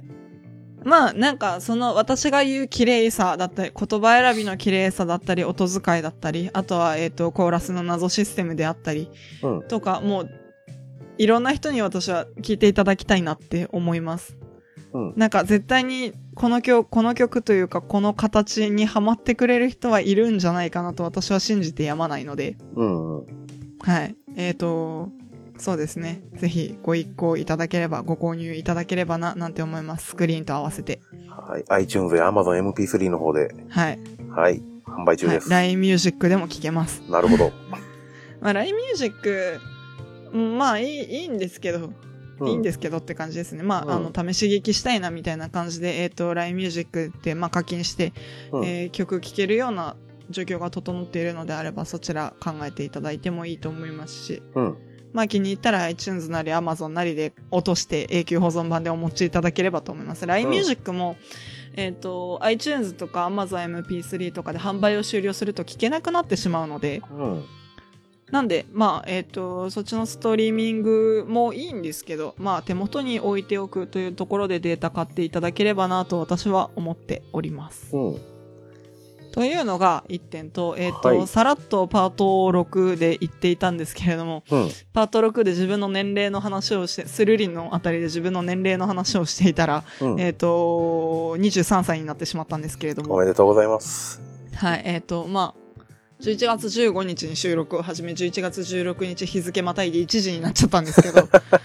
[0.84, 9.10] まあ、なんか、その、私が言う綺麗さだったり、言葉選びの綺麗さだったり、音遣いだったり、あとは、えっ、と、コーラスの謎システムであったり、
[9.44, 9.62] うん。
[9.68, 10.30] とか、もう、
[11.20, 14.41] いろんな人に私は聞いていただきたいなって思います。
[14.94, 15.14] うん。
[15.16, 23.20] なんか絶対にこの曲、この曲というかこの形にハマってくれる人はいるんじゃないかなと私は信じてやまないので、うん。
[23.20, 23.26] うん。
[23.80, 24.16] はい。
[24.36, 25.10] えーと、
[25.58, 26.24] そうですね。
[26.36, 30.08] ぜひご一行いただければ、ご購入いただければな、なんて思います。
[30.08, 31.02] スクリーンと合わせて。
[31.30, 31.64] はい。
[31.70, 34.00] iTunes や Amazon MP3 の方で、はい。
[34.30, 34.62] はい。
[34.86, 35.42] 販売中はいで。
[35.42, 35.50] す。
[35.50, 37.02] LINE Music でも聴けます。
[37.10, 37.52] なるほど。
[38.42, 39.60] まあ LINE Music、
[40.34, 41.94] うんまあいい、いいんですけど、う
[42.48, 43.64] いいんですけどって感じですね。
[43.64, 48.14] まあ、うんあの、試し聞きしたいなみたいな感じで、えっ、と、LINE Music って、まあ、課金して、
[48.52, 49.96] うんえー曲聴けるような
[50.30, 54.78] 状況が整っているのであれば、そちら考えていただいてもいいと思いますし、うん。
[55.14, 60.26] まあ、気に入ったら iTunes なり Amazon なりで落として永久保存版でお持ちいただければと思います。
[60.26, 61.18] LINE うん Music も、
[61.76, 67.46] えっ、と、iTunes とか Amazon MP3 とかで販売を終了すると聞けなくなってしまうので、うん。
[68.32, 77.96] なんで、まあ、えっ、と、そっちのストリーミングもいいんですけど、まあ、手元に置いておくというところでデータ買っていただければなと私は思っております。
[77.96, 78.32] うん。
[79.34, 84.70] というのが1点と、えっ、と、はいさらっとパート6で言っていたんですけれども、うん。
[84.94, 90.20] パート6で自分の年齢の話をして、スルリンのあたりで自分の年齢の話をしていたら、うん。
[90.20, 94.22] えっ、と、23歳になってしまったんですけれどもお、めでとうございます。
[94.56, 95.61] はい、えっ、と、まあ、
[96.22, 101.22] 11月15日に収録を始め、11月16日日付またいで1時になっちゃったんですけど、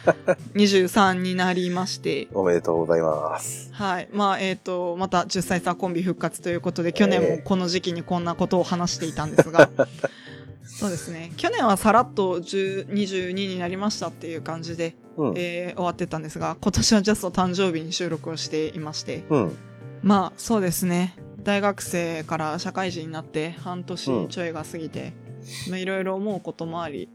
[0.57, 3.69] 23になりまして、おめでとうございます。
[3.73, 4.09] はい。
[4.13, 9.69] まあ、えっ、と、また10歳差コンビ復活ということで、去年もこの時期にこんなことを話していたんですが、
[10.65, 11.33] そうですね。
[11.37, 15.35] 去年はさらっと10 22になりましたっていう感じで、うん。
[15.37, 19.57] えー終わってたんですが、今年はジャスト誕生日に収録をしていまして、うん。
[20.03, 21.15] まあそうですね
[21.47, 25.13] 大学生から社会人になって半年ちょいが過ぎて、
[25.71, 27.09] まあいろいろ思うこともあり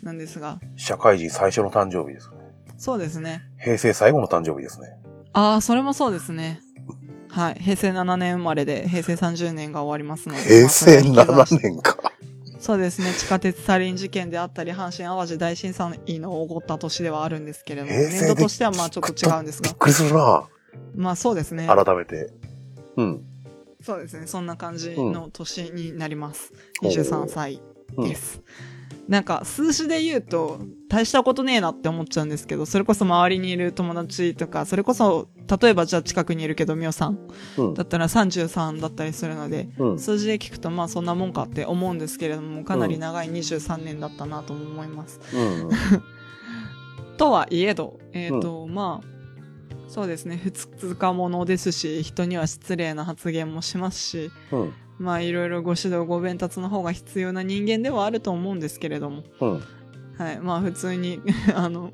[0.00, 2.36] なんですが社会人最初の誕生日ですね。
[2.78, 4.96] そうですね平成最後の誕生日ですね。
[5.32, 6.60] ああそれもそうですね
[7.28, 12.12] はい平成7年生まれで平成30年が終わりますので平成7まあそれは引き算して年か。
[12.60, 20.44] そうですね地下鉄サリン事件であったり阪神淡路大震災の起こった年ではあるんですけれども年度としてはまあちょっと違うんですがびっくりするな
[20.94, 22.30] まあそうですね改めて。
[22.96, 23.33] うん。
[23.84, 24.26] そうですね。
[24.26, 26.52] そんな感じの年になります。
[26.82, 27.60] うん23歳
[27.98, 28.42] です。
[29.08, 35.28] なんか、数字で言うと、大したことねえなって思っちゃうんですけど、それこそ周りにいる友達とか、それこそ、
[35.60, 37.18] 例えばじゃあ近くにいるけど、みおさん
[37.58, 37.84] うんだ。
[37.84, 39.98] ったら33だったりするので、うん。
[39.98, 45.20] 数字で聞くとまあそんなもんかって思うんですけれども、かなり長い23年だったなとも思います。
[45.34, 45.68] うん。
[47.18, 49.13] とはいえど、えっ、と、まあ、
[49.88, 54.72] そうですね、普通かものですし、人には失礼な発言もしますし、うん。
[54.98, 59.64] まあいろいろご指導ご鞭達の方が必要な人間ではあると思うんですけれども、うん。
[60.18, 61.20] はい、まあ普通に、
[61.54, 61.92] あの、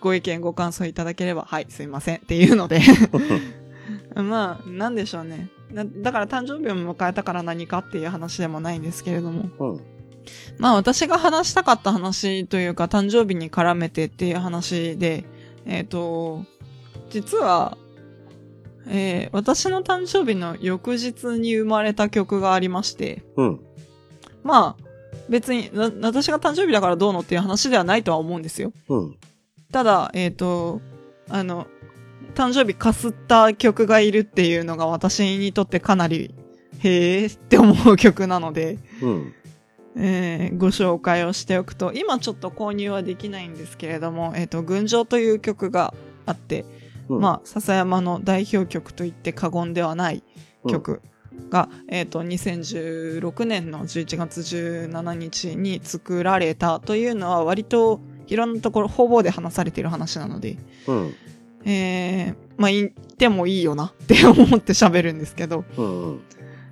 [0.00, 2.80] ご意見ご感想いただければ、はい、すいませんっていうので、
[4.14, 5.48] まあ、なんでしょうね。
[5.72, 9.80] だだから誕生日を迎えたから何かっていう話でもないんですけれども、うん。
[10.58, 15.24] まあ私が話したかった話というか誕生日に絡めてっていう話で、
[15.66, 16.44] えっ、と、
[17.10, 17.76] 実は、
[18.86, 23.60] えー私の誕生日の翌日に生まれた曲がありまして、うん。
[24.42, 24.88] まあ、
[25.28, 28.72] 別に、な私が誕生日だからどうのっていう話ではないとは思うんですよ。
[28.88, 29.16] うん。
[29.70, 30.80] ただ、えっ、と、
[31.28, 31.66] あの、
[32.34, 36.34] 誕生日かすった曲がいるっていうのが私にとってかなり、
[36.80, 39.34] へーって思う曲なので、うん。
[39.96, 45.92] えーご紹介をしておくと、今ちょっと購入はできないんですけれども、えっ、と、群青という曲が
[46.24, 46.64] あって、
[47.08, 50.22] うんまあ、笹山の代表曲と言って過言ではない
[50.68, 51.00] 曲
[51.50, 61.14] が、えっ、と、2016年の11月17日に作られたというのは割といろんなところ、方々で話されている話なので、うん。
[61.64, 66.08] えー、まあ、言ってもいいよなって思って喋るんですけど、うん。
[66.10, 66.20] うん。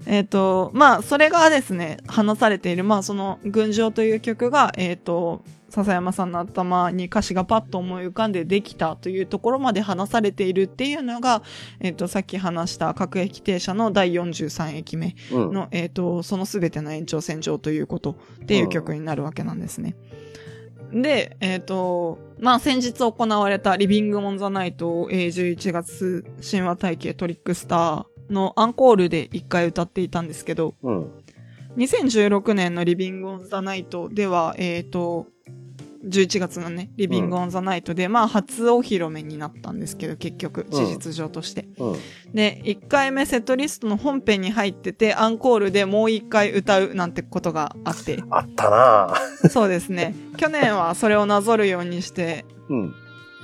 [0.06, 11.42] えっ、と、まあ、それがですね、話されている、まあ、その、群青という曲が、えっ、と、笹山さんの頭に歌詞がパッと思い浮かんでできたというところまで話されているっていうのが、
[11.80, 15.52] えっ、と、さっき話した各駅停車の第43駅目うん。
[15.52, 19.96] の、えっ、と、そのすべての延長線上ということっていう曲になるわけなんですね。
[20.92, 31.10] で、えっ、と、まあ、先日行われたリビング・オン・ザ・ナイトを、えー11月神話体系トリックスターのアンコールで一回歌っていたんですけど、うん。
[31.76, 35.26] 2016年のリビング・オン・ザ・ナイトでは、えっ、と、
[36.06, 41.68] 11月のね、リビング・オン・ザ・ナイトで、まあ、初お披露目になったんですけど、結局、事実上として。
[41.78, 41.96] うん。
[42.32, 49.48] で、1回目セットリストの本編に入ってて、アンコールでもう1回歌うなんてことがあって、あったなぁ。
[49.48, 50.14] そうですね。
[50.36, 52.94] 去年はそれをなぞるようにして、うん。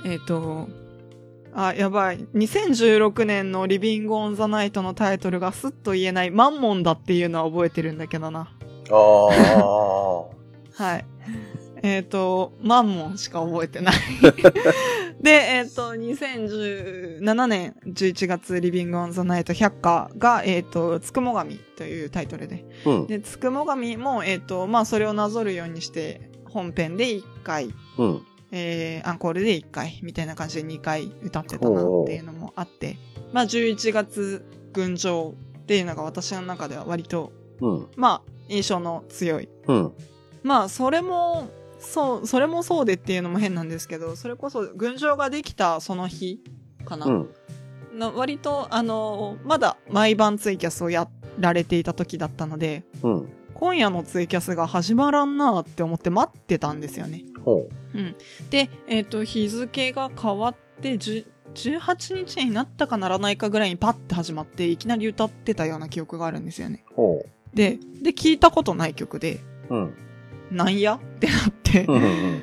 [0.05, 0.69] えっ、と、
[1.55, 2.19] あ、やばい。
[2.33, 8.51] 2016年のリビング・オン・ザ・ナイトのタイトルがスッと言えないマンモンだっていうのは覚えてるんだけどな。
[8.89, 10.23] ああ。
[10.83, 11.05] はい。
[11.83, 13.95] えっ、と、マンモンしか覚えてない。
[15.21, 22.65] で、えっ、と、2017年11月リビング・オン・ザ・ナイト100課が、えっ、と、つくも神というタイトルで。
[22.85, 23.07] うん。
[23.07, 28.21] で、つくも神も、えっ、と、まあ、それをなぞるようにして、本編で1回、うん。
[28.55, 32.97] えー、アンコールで1回、みたいな感じで2回歌ってたなっていうのもあって、
[33.33, 37.87] まあ、11月群青っていうのが私の中では割と、うん。
[37.95, 39.91] まあ、印象の強いうん。
[40.43, 46.39] まあ、それも、そう、それもそうでっていうのも変なんですけど、それこそ、群青ができたその日
[46.85, 47.07] かな。
[47.07, 47.29] うん。
[47.97, 51.07] な割と、あの、まだ毎晩ツイキャスをや
[51.39, 53.29] られていた時だったので、うん。
[53.55, 57.23] 今夜のツイキャスが始まらんなって思って待ってたんですよね。
[57.43, 57.67] ほ
[58.49, 66.83] で、えっ、と、日付が変わって、10 18日になったかならないかぐらいにパッて始まって、いきなり歌ってたような記憶があるんですよね。
[66.91, 66.93] う。
[66.95, 69.75] ほで、で、聞いたことない曲で、う。
[69.75, 69.93] うん。
[70.51, 70.95] なんや？
[70.95, 72.41] ってなってう、ん。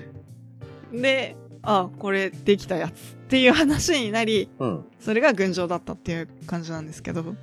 [0.92, 1.02] うん。
[1.02, 2.94] で、あ、これできたやつっ
[3.28, 4.84] ていう話になり、うん。
[4.98, 7.34] それが群青だったっていう感じなんですけど。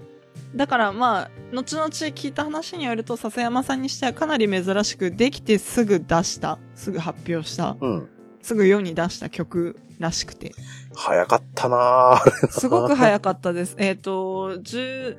[0.56, 8.10] だからまあ、後々聞いた話によると、笹山さんにしてはかなり珍しく、できてすぐ出した、すぐ発表した、うん。
[8.42, 10.54] すぐ世に出した曲らしくて。
[10.96, 12.48] 早かったなぁ。
[12.48, 13.76] すごく早かったです。
[13.80, 15.16] えっと、10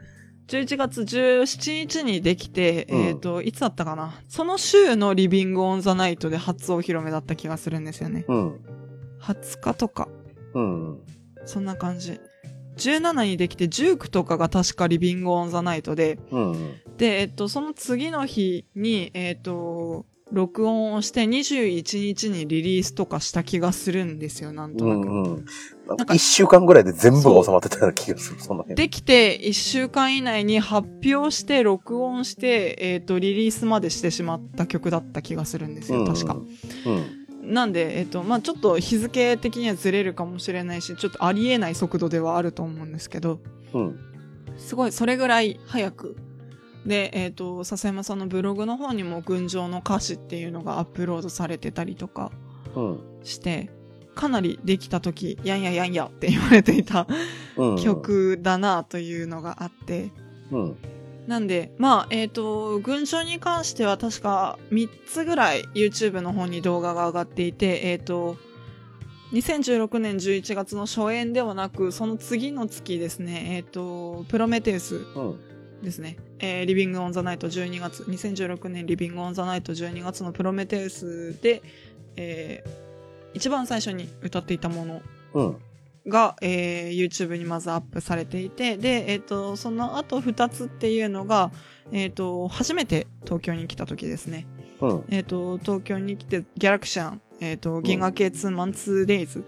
[0.49, 4.15] 11月17日にできて、うんえっ、と、いつだったかな？
[4.29, 8.25] その週のリビングオンザナイトで初お披露目だった気がするんですよね。
[8.29, 8.61] うん。
[9.21, 10.09] 20日とか。
[10.55, 11.01] うん。
[11.45, 12.19] そんな感じ。
[12.79, 16.75] 17にできて19とかが確かリビングオンザナイトで、うん。
[16.97, 25.09] で、えっと、その次の日に、えっと、録音をして21日にリリースとかした気がするんですよ、なんとうなく。
[25.09, 25.23] ん。
[25.23, 25.35] うん。
[25.35, 25.45] なん
[25.87, 28.41] なんかか一週間ぐらいで全部が収まってたような気がする。
[28.41, 28.77] そんな辺。
[28.77, 36.35] できて1週間以内に発表して、録音して、えっと、リリースまでしてしまった曲だった気がするんですよ、確か。
[36.35, 37.18] うん。
[37.49, 43.41] なんで、えっと、まあちょっと日付的にはずれるかもしれないし、ちょっとありえない速度ではあると思うんですけど、
[43.73, 43.99] うん。
[44.59, 46.17] すごい、それぐらい早く。
[46.87, 52.31] で、えっ、と、笹山さんのブログの方にも群青の歌詞っていうのがアップロードされてたりとか
[52.75, 53.01] うん。
[53.25, 53.71] して、
[54.15, 57.07] かなりできた時、やんややんやって言われていた
[57.57, 57.77] うん。
[57.77, 60.13] 曲だなというのがあって、
[60.51, 60.77] うん。
[61.29, 68.39] なんで、まあ、えっ、と、群青に関しては確か3つぐらい YouTube の方に動画が上がっていて、えっ、と、
[69.35, 75.41] 2016年11月の初演ではなく、その次の月ですね、えっ、と、プロメテウスうん。
[75.83, 76.17] ですね。
[76.39, 81.61] えーリビングオンザナイト12月、2016年リビングオンザナイト12月のプロメテウスで、
[82.17, 82.89] えー
[83.35, 85.03] 一番最初に歌っていたもの
[85.35, 85.57] うん。
[86.09, 91.51] が、えー YouTube にまずアップされていて、で、えっ、と、その後2つっていうのが、
[91.93, 94.47] えっ、と、初めて東京に来た時ですね。
[94.81, 95.05] うん。
[95.11, 99.45] えっ、と、東京に来て、ギャラクシャン、えっ、と、銀河系2マンツーデイズ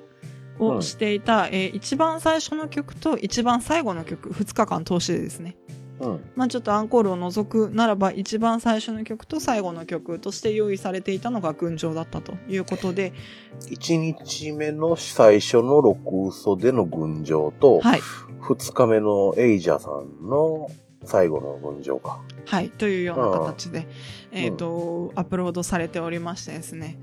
[0.59, 5.57] をしていた、えー一番最初の曲と一番最後の曲、2日間通してですね。
[6.01, 6.21] うん。
[6.35, 13.13] まあちょっとアンコールを除くならば一番最初の曲と最後の曲として用意されていたのが群青だったということで、
[13.71, 18.01] 一日目の最初の六嘘での群青と、はい。
[18.41, 20.71] 二日目のエイジャさんの
[21.05, 22.21] 最後の群青か。
[22.47, 23.87] はい、というような形で、
[24.33, 26.99] えっ、と、アップロードされておりましてですね。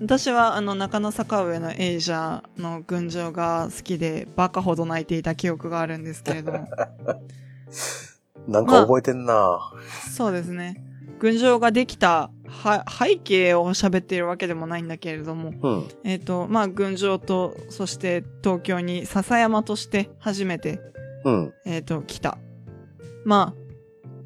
[0.00, 6.68] 私は、あの、中野坂上のエイジャーの群青が好きで、バカほど泣いていた記憶があるんですけれども。
[8.46, 9.72] なんか覚えてんな、
[10.14, 10.82] そうですね。
[11.18, 15.88] 群青ができた、は、背景を喋っているわけでもないんだけれども、うん。
[16.04, 20.80] えっ、と、まあ、群青と、そして東京に笹山として初めて、
[21.24, 21.54] うん。
[21.64, 22.38] えっ、と、来た。
[23.24, 23.60] まあ、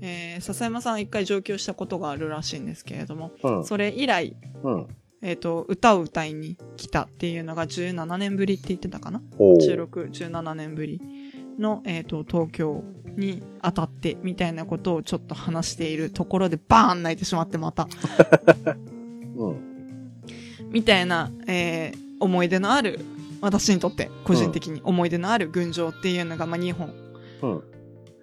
[0.00, 3.64] えー、笹山さん一回上京したことがあるらしいんですけれども、うん。
[3.64, 4.86] それ以来、うん。
[5.22, 9.20] えっ、と、歌を歌いに来たっていうのが17年ぶりって言ってたかな？
[9.38, 11.00] おう ?16、17年ぶり
[11.58, 12.82] の、えっ、と、東京
[13.16, 17.88] に当たってみたいなことをちょっと話しているところでバーン泣いてしまってまた。
[19.36, 20.12] うん。
[20.70, 23.00] みたいな、えー思い出のある、
[23.40, 26.92] 私にとって個人的に思い出のある群青っていうのが、まあ、2本、
[27.42, 27.62] うん。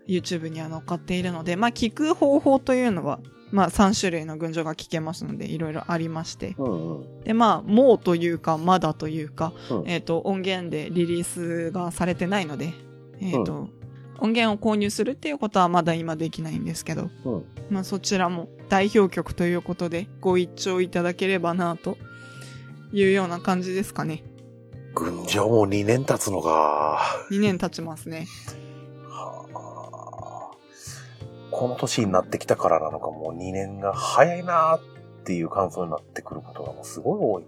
[0.07, 3.19] YouTube には載っかっているので、まあ、聞く方法というのは、
[3.51, 6.55] まあ、3種類の群青が聞けますので、いろいろありまして。
[6.57, 6.97] うん。
[6.99, 7.23] うん。
[7.23, 12.73] で、まあ、もうというか、まだというか、うんえっ、と、音源でリリースがされてないので、
[13.22, 13.70] えっ、と、
[14.20, 17.45] 音源を購入するっていうことはまだ今できないんですけど、うん。
[17.70, 21.97] まあ、そちらも代表曲ということでご一聴いただければなと
[22.93, 24.24] いうような感じですかね。
[24.93, 27.01] 群青も2年経つのか。
[27.32, 28.28] 2年経ちますね。
[29.09, 29.76] はあ
[31.51, 34.80] この年になってきたからなのか、もう2年が早いなっ
[35.24, 37.43] ていう感想になってくることがもうすごい多い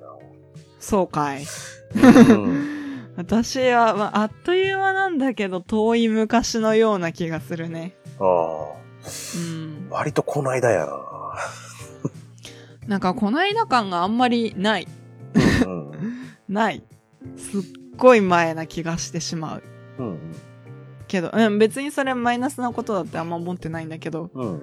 [0.79, 1.43] そうかい。
[1.95, 2.09] な。
[2.35, 2.86] うん。
[3.17, 7.95] 私は、まあ、あっという間なんだけど、遠い昔のような気がするね。
[8.19, 8.77] ああ。
[9.35, 9.87] うん。
[9.89, 10.99] 割とこの間やな。
[12.87, 14.87] なんか、この間感があんまりない。
[15.65, 15.91] うん。
[16.47, 16.83] ない。
[17.35, 17.61] すっ
[17.97, 19.63] ごい前な気がしてしまう。
[19.97, 20.19] うん。
[21.07, 24.61] けど、うん、別にそれマイナスなことだってあんま思ってないんだけど、うん。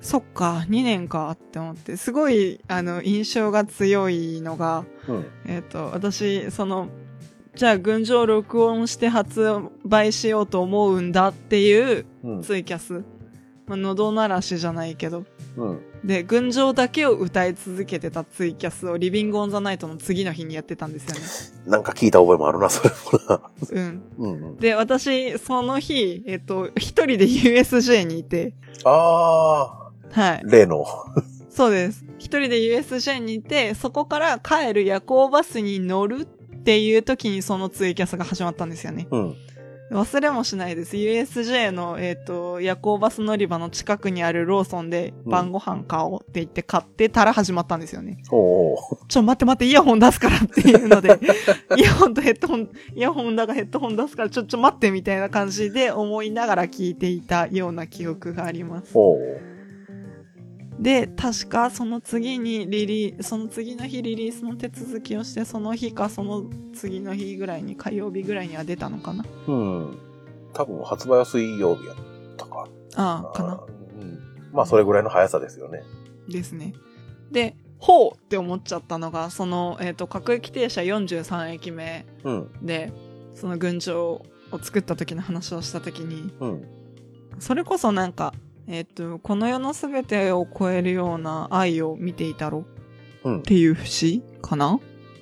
[0.00, 5.26] そっか、2年かって思って、すごい、あの、印象が強いのが、うん。
[5.46, 6.88] えっ、と、私、その、
[7.58, 9.44] じゃあ、群青録音して発
[9.84, 12.42] 売しようと思うんだっていううん。
[12.42, 13.02] ツイキャス。
[13.66, 15.24] まあ、喉鳴らしじゃないけど。
[15.56, 15.80] うん。
[16.04, 21.66] で、群青だけを歌い続けてたツイキャスをリビングオンザナイトの次の日にやってたんですよね。
[21.68, 23.50] なんか聞いた覚えもあるな、それもな。
[23.72, 24.02] うん。
[24.18, 24.56] うんうん。
[24.58, 28.54] で、私、その日、えっ、と、一人で USJ にいて、
[28.84, 30.40] あはいあ、。
[30.44, 30.86] 例の。
[31.50, 32.04] そうです。
[32.18, 36.28] 一人で USJ にいて、そこから帰る夜行バスに乗る
[36.60, 39.08] っていう時にそのツイキャスが始まったんですよね。
[39.10, 39.36] うん。
[39.90, 40.96] 忘れもしないです。
[40.96, 48.18] USJ の、えっ、と、夜行バス乗り場の近くにあるローソンでうん晩ご飯買おうって言って買ってたら始まったんですよね。
[48.30, 48.78] おうおう
[49.08, 51.18] ちょ、待って待って、イヤホン出すからっていうので、
[51.78, 58.92] イヤホンとヘッドホン、イヤホンだがヘッドホン出すからちょ、ちょ待ってみたいな感じで思いながら聞いていたような記憶があります。
[60.78, 69.24] で、確かその次にリリー、その次の日リリースの手続きをして、その日かその次の日ぐらいに、火曜日ぐらいには出たのかな？
[69.48, 69.98] うん。
[70.52, 71.96] 多分発売は水曜日やっ
[72.36, 73.60] たかああ、かな
[74.00, 74.18] うん。
[74.52, 75.82] まあ、それぐらいの速さですよね。
[76.28, 76.72] ですね。
[77.30, 82.50] で、ほうって思っちゃったのが、その、えっ、と、各駅停車43駅目うん。
[82.62, 82.92] で、
[83.34, 84.24] その群青を
[84.60, 86.64] 作った時の話をした時に、うん。
[87.38, 88.32] それこそなんか、
[88.70, 92.64] えっ、と、この世のすべてを超えるような愛を見ていたろ？
[93.24, 93.42] うんっ。
[93.42, 94.78] ていう節かな？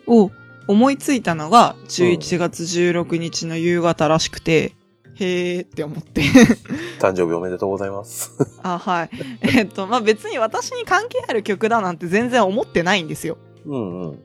[0.08, 0.30] を
[0.66, 4.72] 思いついたのが11月16日の夕方らしくて、
[5.14, 6.22] へーって思って。
[6.98, 8.32] 誕生日おめでとうございます。
[8.64, 9.10] あ、はい。
[9.42, 13.38] えっと、まあ、別に私に関係ある曲だなんて全然思ってないんですよ。
[13.64, 14.22] うんうん。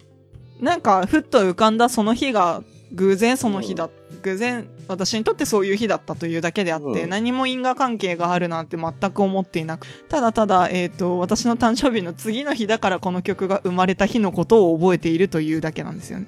[0.60, 2.64] なんか、ふっと浮かんだその日が
[2.94, 3.90] 偶然その日だ、
[4.22, 16.28] 偶然私にとってそういう日だったというだけであって、うん何も因果関係があるなんて全く思っていなく、ただただ、えっ、と、私の誕生日の次の日だからこの曲が生まれた日のことを覚えているというだけなんですよね。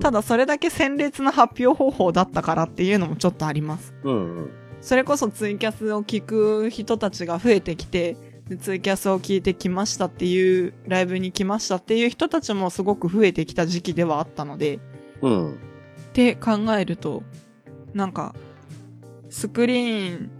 [0.00, 3.94] ただそれだけ鮮烈な発表方法だったからっていうのもちょっとあります。
[4.80, 8.16] それこそツイキャスを聞く人たちが増えてきて、
[8.48, 14.80] でツイキャスを聞いてきましたっていう、ライブに来ましたっていう人たちもすごく増えてきた時期ではあったので、
[15.22, 15.58] うん。
[16.14, 17.24] って考えると、
[17.92, 18.36] なんか、
[19.30, 20.30] スクリーン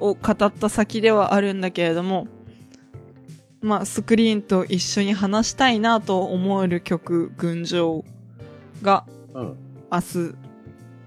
[0.00, 2.28] を語った先ではあるんだけれども、
[3.60, 8.06] まあ、スクリーンと一緒に話したいなと思える曲、群青
[8.80, 9.04] が
[9.34, 9.56] うん。
[9.92, 10.34] 明日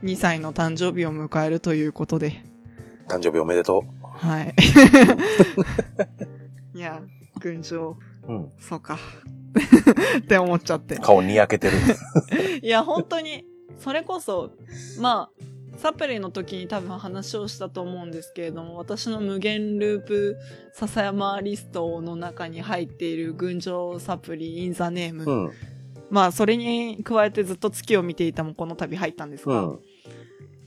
[0.03, 2.43] 2歳の誕生日を迎えるということで、
[3.07, 4.53] 誕生日おめでとはい。
[6.78, 7.01] いや、
[7.39, 7.97] 群青、う。
[8.28, 8.51] うん。
[8.59, 8.99] そうか。
[10.19, 10.97] って思っちゃって。
[10.97, 11.74] 顔にやけてる。
[12.61, 13.45] いや、本当に、
[13.82, 14.51] それこそ、
[14.99, 15.29] ま
[15.75, 20.38] あ、サプリの時に多分話をしたと思うんですけれども、私の無限ループ
[20.73, 25.23] 笹山リストの中に入っている群青サプリインザネーム。
[25.23, 25.51] うん。
[26.11, 29.79] まあ、それに加えてずっと月を見ていたもこの度入ったんですが、うん。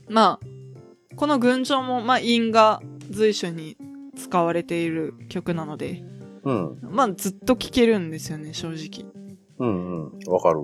[0.09, 3.77] まあ、この群青も、まあ、因が随所に
[4.17, 6.03] 使われている曲なので、
[6.43, 6.79] うん。
[6.81, 9.09] まあ、ずっと聴けるんですよね、正直。
[9.59, 10.07] うん。
[10.07, 10.19] うん。
[10.27, 10.59] わかる。
[10.59, 10.63] う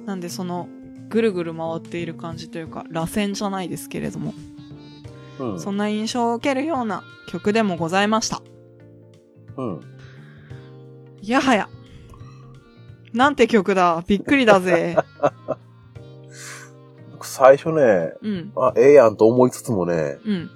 [0.00, 0.04] ん。
[0.06, 0.68] なんで、その、
[1.12, 4.32] ぐるぐる回っている感じというか、螺旋じゃないですけれども、
[5.38, 5.60] うん。
[5.60, 8.40] そんな印象を受けるような曲でもございました。
[9.58, 9.80] うん。
[11.20, 11.68] いやはや。
[13.12, 14.02] なんて曲だ？
[14.06, 14.96] びっくりだぜ。
[17.12, 18.52] 僕 最初ね、うん。
[18.56, 20.50] あ、ええやんと思いつつもね、うん。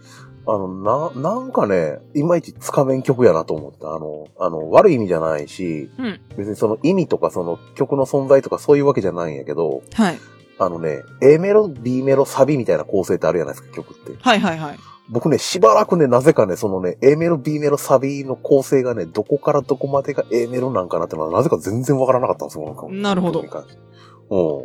[0.46, 3.92] あの、な、なんかね、いまいちつかめん曲やなと思った。
[3.92, 6.20] あの、あの、悪い意味じゃないし、うん。
[6.38, 10.18] 別にその意味とかその曲の存在とかそういうわけじゃないんやけど、はい。
[10.58, 14.12] あのね、A メロ、B メロ、サビみたいな構成ってあるじゃないですか、曲って。
[14.20, 14.78] はいはいはい。
[15.08, 24.56] 僕ね、しばらくね、なぜかね、そのね、A メロ、B メロ、サビの構成がね、どこからどこまでが A メロなんかなってのは、なぜか全然わからなかったんですよ、なんかなるほどうん。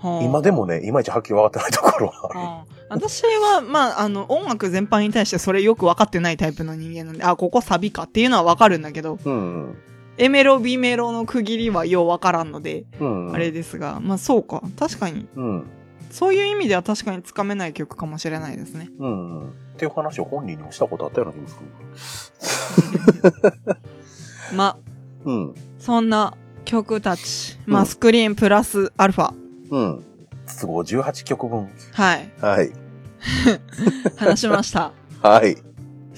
[0.00, 2.78] はあ今でもね、いまいちはっきり分かってないところはある。
[2.88, 9.76] 私は、まあ、あの、音楽全般に対してそれよく分かってないタイプの人間なんで、あ、ここサビかっていうのは分かるんだけど、うん。
[10.18, 13.32] A メロ、B メロの区切りはよう分からんので、うん。
[13.32, 14.62] あれですが、まあそうか。
[14.76, 15.28] 確かに。
[15.36, 15.64] うん。
[16.10, 18.90] そういう意味では確かにつかめない曲かもしれないですね。
[18.98, 19.48] うん。
[19.48, 23.76] っていう話を本人にもしたことあったような気がする。
[24.56, 24.76] まあ、
[25.24, 25.54] うん。
[25.78, 27.58] そんな曲たち。
[27.66, 29.32] まあ、うんスクリーンプラスアルファ。
[29.70, 30.04] うん。
[30.60, 31.68] 都合18曲分。
[31.92, 32.30] はい。
[32.40, 32.72] はい。
[34.16, 34.92] 話しました。
[35.22, 35.56] はい。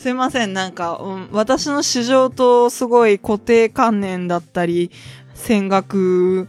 [0.01, 4.91] すいません、なんか、うん、私の市場とすごい固定観念だったり、
[5.35, 6.49] 戦学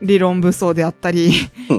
[0.00, 1.32] 理論武装であったり、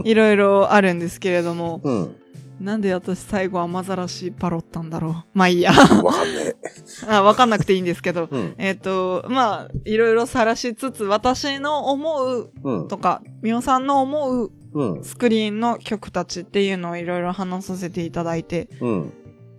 [0.04, 2.16] いろいろあるんですけれども、うん。
[2.60, 5.14] なんで私最後雨ざらしパロったんだろう。
[5.34, 5.72] まあいいや。
[5.72, 6.56] わかんね
[7.08, 8.28] あわかんなくていいんですけど。
[8.34, 8.36] え。
[8.36, 8.56] うん。
[8.58, 12.88] えっ、と、まあ、いろいろ晒しつつ、私の思ううん。
[12.90, 15.04] とか、みおさんの思ううん。
[15.06, 19.14] スクリーンの曲たちっていうのをいろいろ話させていただいて、うん。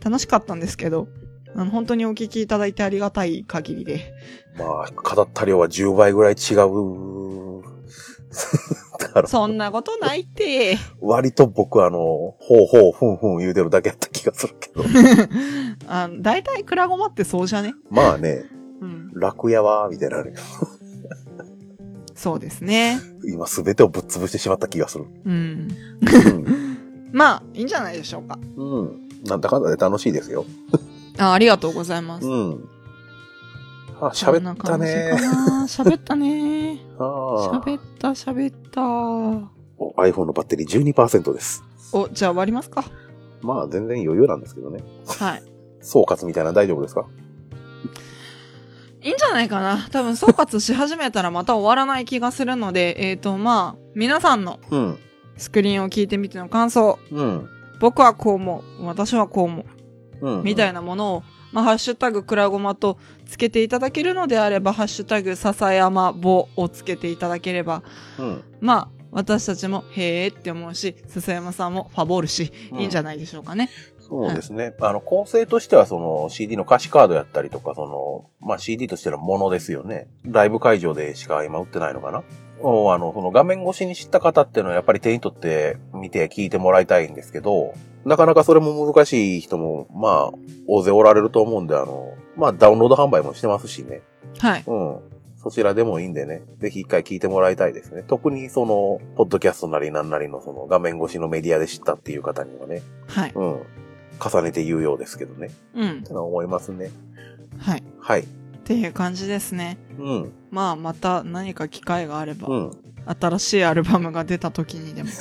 [0.05, 1.09] 楽しかったんですけど、
[1.57, 4.13] あの、本当にお聞きいただいてありがたい限りで。
[4.59, 7.63] まあ、語った量は10倍ぐらい違う。
[9.27, 10.77] そんなことないって。
[11.01, 14.85] 割と僕あの、ほうほう、ふんふん言うてるだけやった気がするけど。
[15.89, 17.75] あの、大体クラゴマってそうじゃね？
[17.89, 18.45] まあね、
[18.83, 19.11] うん。
[19.15, 20.23] 楽やわ、みたいな
[22.15, 22.99] そうですね。
[23.25, 25.05] 今すべてをぶっ潰してしまった気がする。
[25.25, 25.69] うん。
[26.03, 26.79] うん。
[27.13, 28.39] まあ、いいんじゃないでしょうか。
[28.57, 29.09] うん。
[29.25, 30.45] なんだかんだで楽しいですよ。
[31.19, 32.27] あありがとうございます。
[32.27, 32.69] うん。
[34.01, 35.13] あ、喋ったね。
[35.67, 36.81] 喋ったね。
[36.99, 38.83] 喋った、喋った。
[39.79, 41.63] お iPhone のバッテリー12%です。
[41.93, 42.85] お、じゃあ終わりますか？
[43.43, 44.83] まあ全然余裕なんですけどね。
[45.19, 45.43] はい。
[45.81, 47.07] 総括みたいなの大丈夫ですか？
[49.03, 49.87] いいんじゃないかな。
[49.93, 54.99] 多分総括し始めたらまた終わらない気がするので、えっ、と、まあ、皆さんのうん。
[55.37, 57.49] スクリーンを聞いてみての感想、うん。
[57.79, 59.65] 僕はこう思う、私はこう思う、
[60.27, 60.43] うん。
[60.43, 61.23] みたいなものを、
[61.53, 67.83] まあ、ハッシュタグクラゴマとつけていただけるのであれば、ハッシュタグ笹山ぼをつけていただければ、
[68.19, 68.43] うん。
[68.61, 73.71] まあ、私たちも、へーって思うし、笹山さんもファボるし、うんいいんじゃないでしょうかね。
[74.09, 74.75] そうですね。
[74.81, 80.07] あの、構成としては、その CD の歌詞カードやったりとか、その、まあ CD としてのものですよね。
[80.25, 82.23] ライブ会場でしか今売ってないのかな
[82.61, 90.33] をあの、その画面越しに知った方っていうのはやっぱり手に取って見て聞いてもらいたいんですけど、なかなかそれも難しい人も、まあ、
[90.69, 94.03] 大勢おられると思うんで、あの、まあダウンロード販売もしてますしね。
[94.39, 94.65] はい。
[94.67, 94.99] うん。
[95.37, 98.03] そちらでもいいんでね、ぜひ一回聞いてもらいたいですね。
[98.07, 103.33] 特にその、ポッドキャストなりなんなりのその画面越しのメディアで知ったっていう方にはね、はい。
[103.35, 103.61] うん。
[104.19, 105.51] 重ねて言うようですけどね。
[105.75, 106.03] うんっ。
[106.03, 106.91] てのは思いますね。
[107.59, 107.81] はい。
[107.81, 108.25] っはい。
[108.65, 109.79] ていう感じですね。
[109.99, 110.33] うん。
[110.51, 112.71] まあ、また何か機会があれば、うん。
[113.21, 115.11] 新しいアルバムが出た時にでも。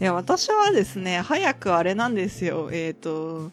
[0.00, 2.68] いや、私はですね、早くあれなんですよ。
[2.72, 3.50] えっ、と、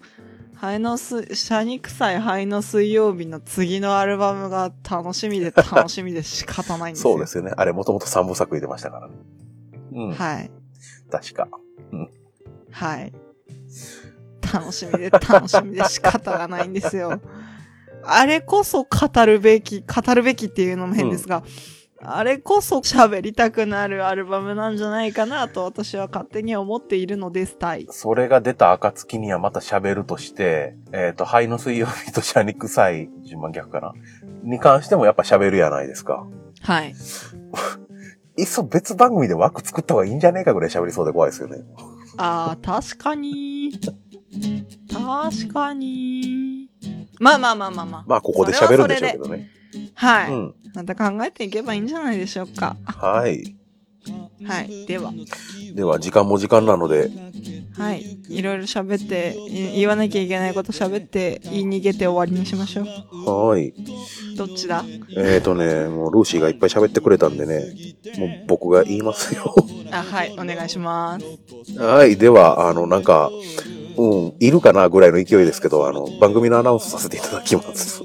[0.56, 7.12] 灰のす、シャニ臭い灰の水曜日の次のアルバムが楽しみで楽しみで仕方ないんですよ。
[7.16, 7.52] そうですよね。
[7.56, 9.14] あれもともと三部作入れましたからね。
[9.94, 10.12] うん。
[10.14, 10.52] はい。
[11.10, 11.48] 確か。
[12.72, 13.14] はい。
[14.54, 17.20] 楽しみで楽しみで仕方がないんですよ。
[18.04, 21.44] あれこそ語るべき、語るべきっていうのも変ですが、
[22.00, 27.88] あれこそ喋りたくなるアルバムなんじゃないかなと私は勝手に思っているのです、タイ。
[27.90, 33.94] それが出た暁にはまた喋るとして、えっ、と、灰の水曜日とシャニ臭い、順番逆かな？
[34.44, 36.28] に関してもやっぱ喋るやないですか。
[36.62, 36.94] はい。
[38.38, 41.58] いっそ別番組で枠作った方がいいんじゃねえかぐらい喋りそうで怖いですよね。
[42.18, 43.72] ああ、確かに。
[44.92, 46.70] 確かに。
[47.20, 48.04] まあまあまあまあまあ。
[48.08, 49.50] まあ、ここで喋るんでしょうけどね。
[49.96, 50.56] はい、うん。
[50.76, 52.78] また考えていけばいいんじゃないでしょうか。
[52.86, 53.56] はい。
[54.46, 54.86] はい。
[54.86, 55.12] では。
[55.74, 57.10] では、時間も時間なので、
[57.78, 58.18] はい。
[58.30, 63.30] いろいろ喋って、い言わなきゃいけないこと喋って、言い逃げて終わりにしましょう。
[63.30, 63.74] はい。
[64.36, 64.84] どっちだ？
[65.16, 67.74] えーとね、もうルーシーがいっぱい喋ってくれたんでね、
[68.18, 69.54] もう僕が言いますよ。
[69.92, 70.34] あ、はい。
[70.34, 71.80] お願いします。
[71.80, 72.18] はい。
[72.18, 73.30] では、あの、なんか、
[73.96, 78.04] うん、いるかなぐらいの勢いですけど、あの、番組のアナウンスさせていただきます。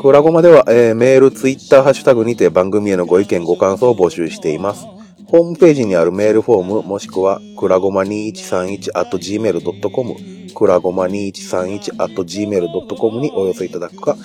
[0.00, 4.86] クラゴマでは、えーメール、ツイッター、ハッシュタグにて番組へのご意見、ご感想を募集しています。
[5.30, 10.16] ホームページにあるメールフォーム、もしくは、くらごま 2131.gmail.com、
[10.54, 14.16] くらごま 2131.gmail.com にお寄せいただくか、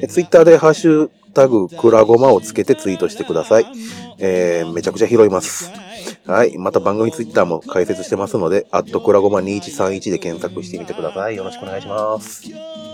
[0.00, 3.66] えツイッターでハッシュタグ、くらごまをつけてツイートしてください。
[4.18, 5.72] えーめちゃくちゃ拾います。
[6.26, 6.56] はい。
[6.56, 11.36] また番組ツイッターも解説してますので、アットくらごま2131で検索してみてください。
[11.36, 12.44] よろしくお願いします。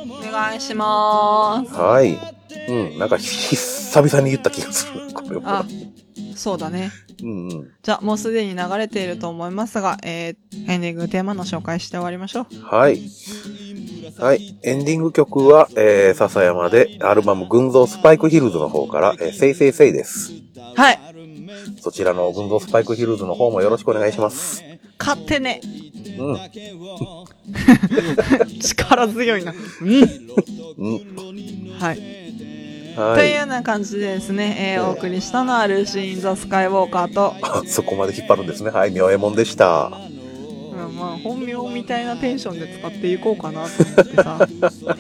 [0.09, 1.75] お願いします。
[1.75, 2.38] はい。
[2.69, 2.99] うん。
[2.99, 5.13] なんか、久々に言った気がする。
[5.13, 5.67] これはあ。、
[6.37, 6.91] そうだね。
[7.23, 7.71] うんうん。
[7.83, 12.47] じゃあ、もうすでに流れていると思いますが、えー、エンディングテーマの紹介して終わりましょう。
[12.63, 13.01] はい。
[14.19, 14.59] はい。
[14.63, 20.33] エンディング曲は、えー、笹山で、アルバム、群像スパイクヒルズの方から、えー、せいせいせいです。
[20.77, 21.01] はい。
[21.81, 24.63] そちらの群像スパイクヒルズの方もよろしくお願いします。
[24.99, 25.61] 勝手ね。
[26.19, 26.39] うん。
[28.61, 29.55] 力強いな。
[29.81, 30.03] うん。
[30.79, 31.77] うん。
[31.79, 32.28] はい。
[32.99, 33.19] はい。
[33.19, 38.71] というような感じでですね、えー、お送りしたのは、ルーシー・イン・ザ・スカイ・ウォーカーと、あそこまで引っ張るんですね。
[38.71, 38.91] はい。
[38.91, 39.93] みょえもんでした。
[40.87, 44.49] うんまあ、本名みたいなテンションで使っていこうかなと思ってさ。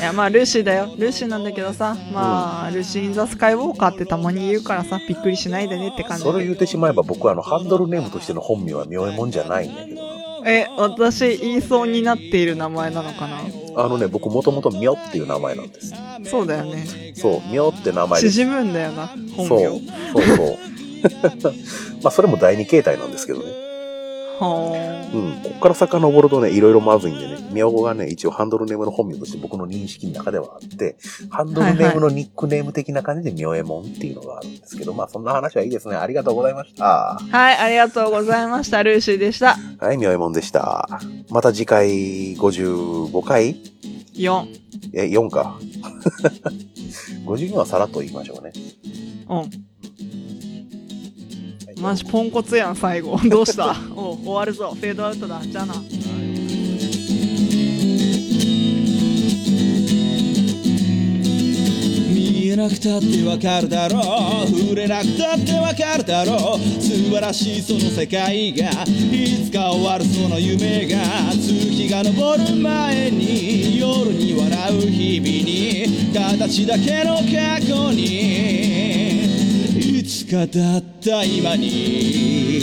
[0.00, 0.90] いや、まあ、ルーシーだよ。
[0.98, 6.30] ルーシーなんだけどさ、まあ、ルーシー・イン・ザ・スカイ・ウォーカーってたまに言うからさ、びっくりしないでねって感じで。
[6.30, 10.27] それ言うてしまえば僕はあの、ハンドルネームとしての本名はみょえもんじゃないんだけどな。
[10.44, 13.40] え、私、言いそうになっている名前なのかな？
[13.76, 15.94] あのね、僕もともとみょっていう名前なんです。
[16.24, 17.12] そうだよね。
[17.14, 18.20] そう、みょって名前。
[18.20, 20.56] 縮むんだよな、本そう名。、そうそう。
[22.02, 23.67] まあ、それも第二形態なんですけどね。
[24.40, 25.42] はうん。
[25.42, 30.96] こっから遡るとね、いろいろまずいんでね、みょがね、一応ハンドルネームの本名として僕の認識の中ではあって、
[31.30, 35.96] ハンドルネームのニックネーム的な感じでみょえもんっていうのがあるんですけど、まあ、そんな話はいいですね。
[35.96, 37.18] ありがとうございました。
[37.20, 38.82] ーはい、ありがとうございました。
[38.82, 39.56] ルーシーでした。
[39.78, 40.88] はい、みょえもんでした。
[41.30, 43.56] また次回55回
[44.14, 44.46] ？4。
[44.92, 45.58] え、4か。
[47.26, 48.52] 52はさらっと言いましょうね。
[49.28, 49.67] うん。
[51.80, 53.18] マジポンコツやん、最後。
[53.28, 53.76] どうした？
[53.94, 54.76] お終わるぞ。
[54.78, 55.40] フェードアウトだ。
[55.44, 55.74] じゃあな。
[62.10, 64.00] 見えなくたってわかるだろ
[64.44, 70.98] う触れなくたってわかるだろう素晴らしいその世界がいつか終わるその夢が
[71.32, 78.67] 月が昇る前に夜に笑う日々に形だけの過去に
[80.28, 82.60] かだった今に。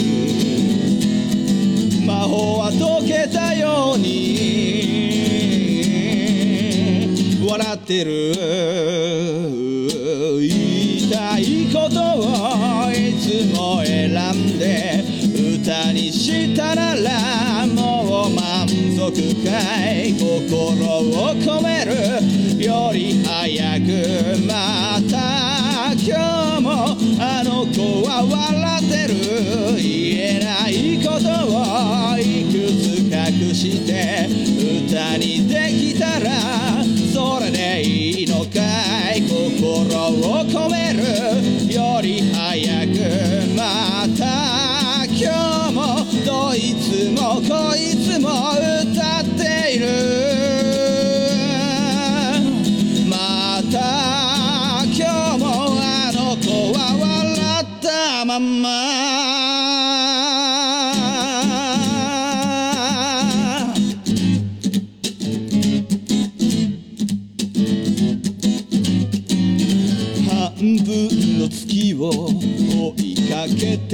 [2.06, 4.36] 魔法は解けたように。
[7.44, 8.32] 笑ってる。
[10.38, 10.48] 言
[11.08, 15.02] いたいことをいつも選んで
[15.58, 16.95] 歌にしたなら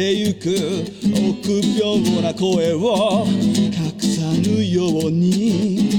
[0.03, 0.49] てゆく。
[1.05, 5.92] 臆病な声を隠さぬように。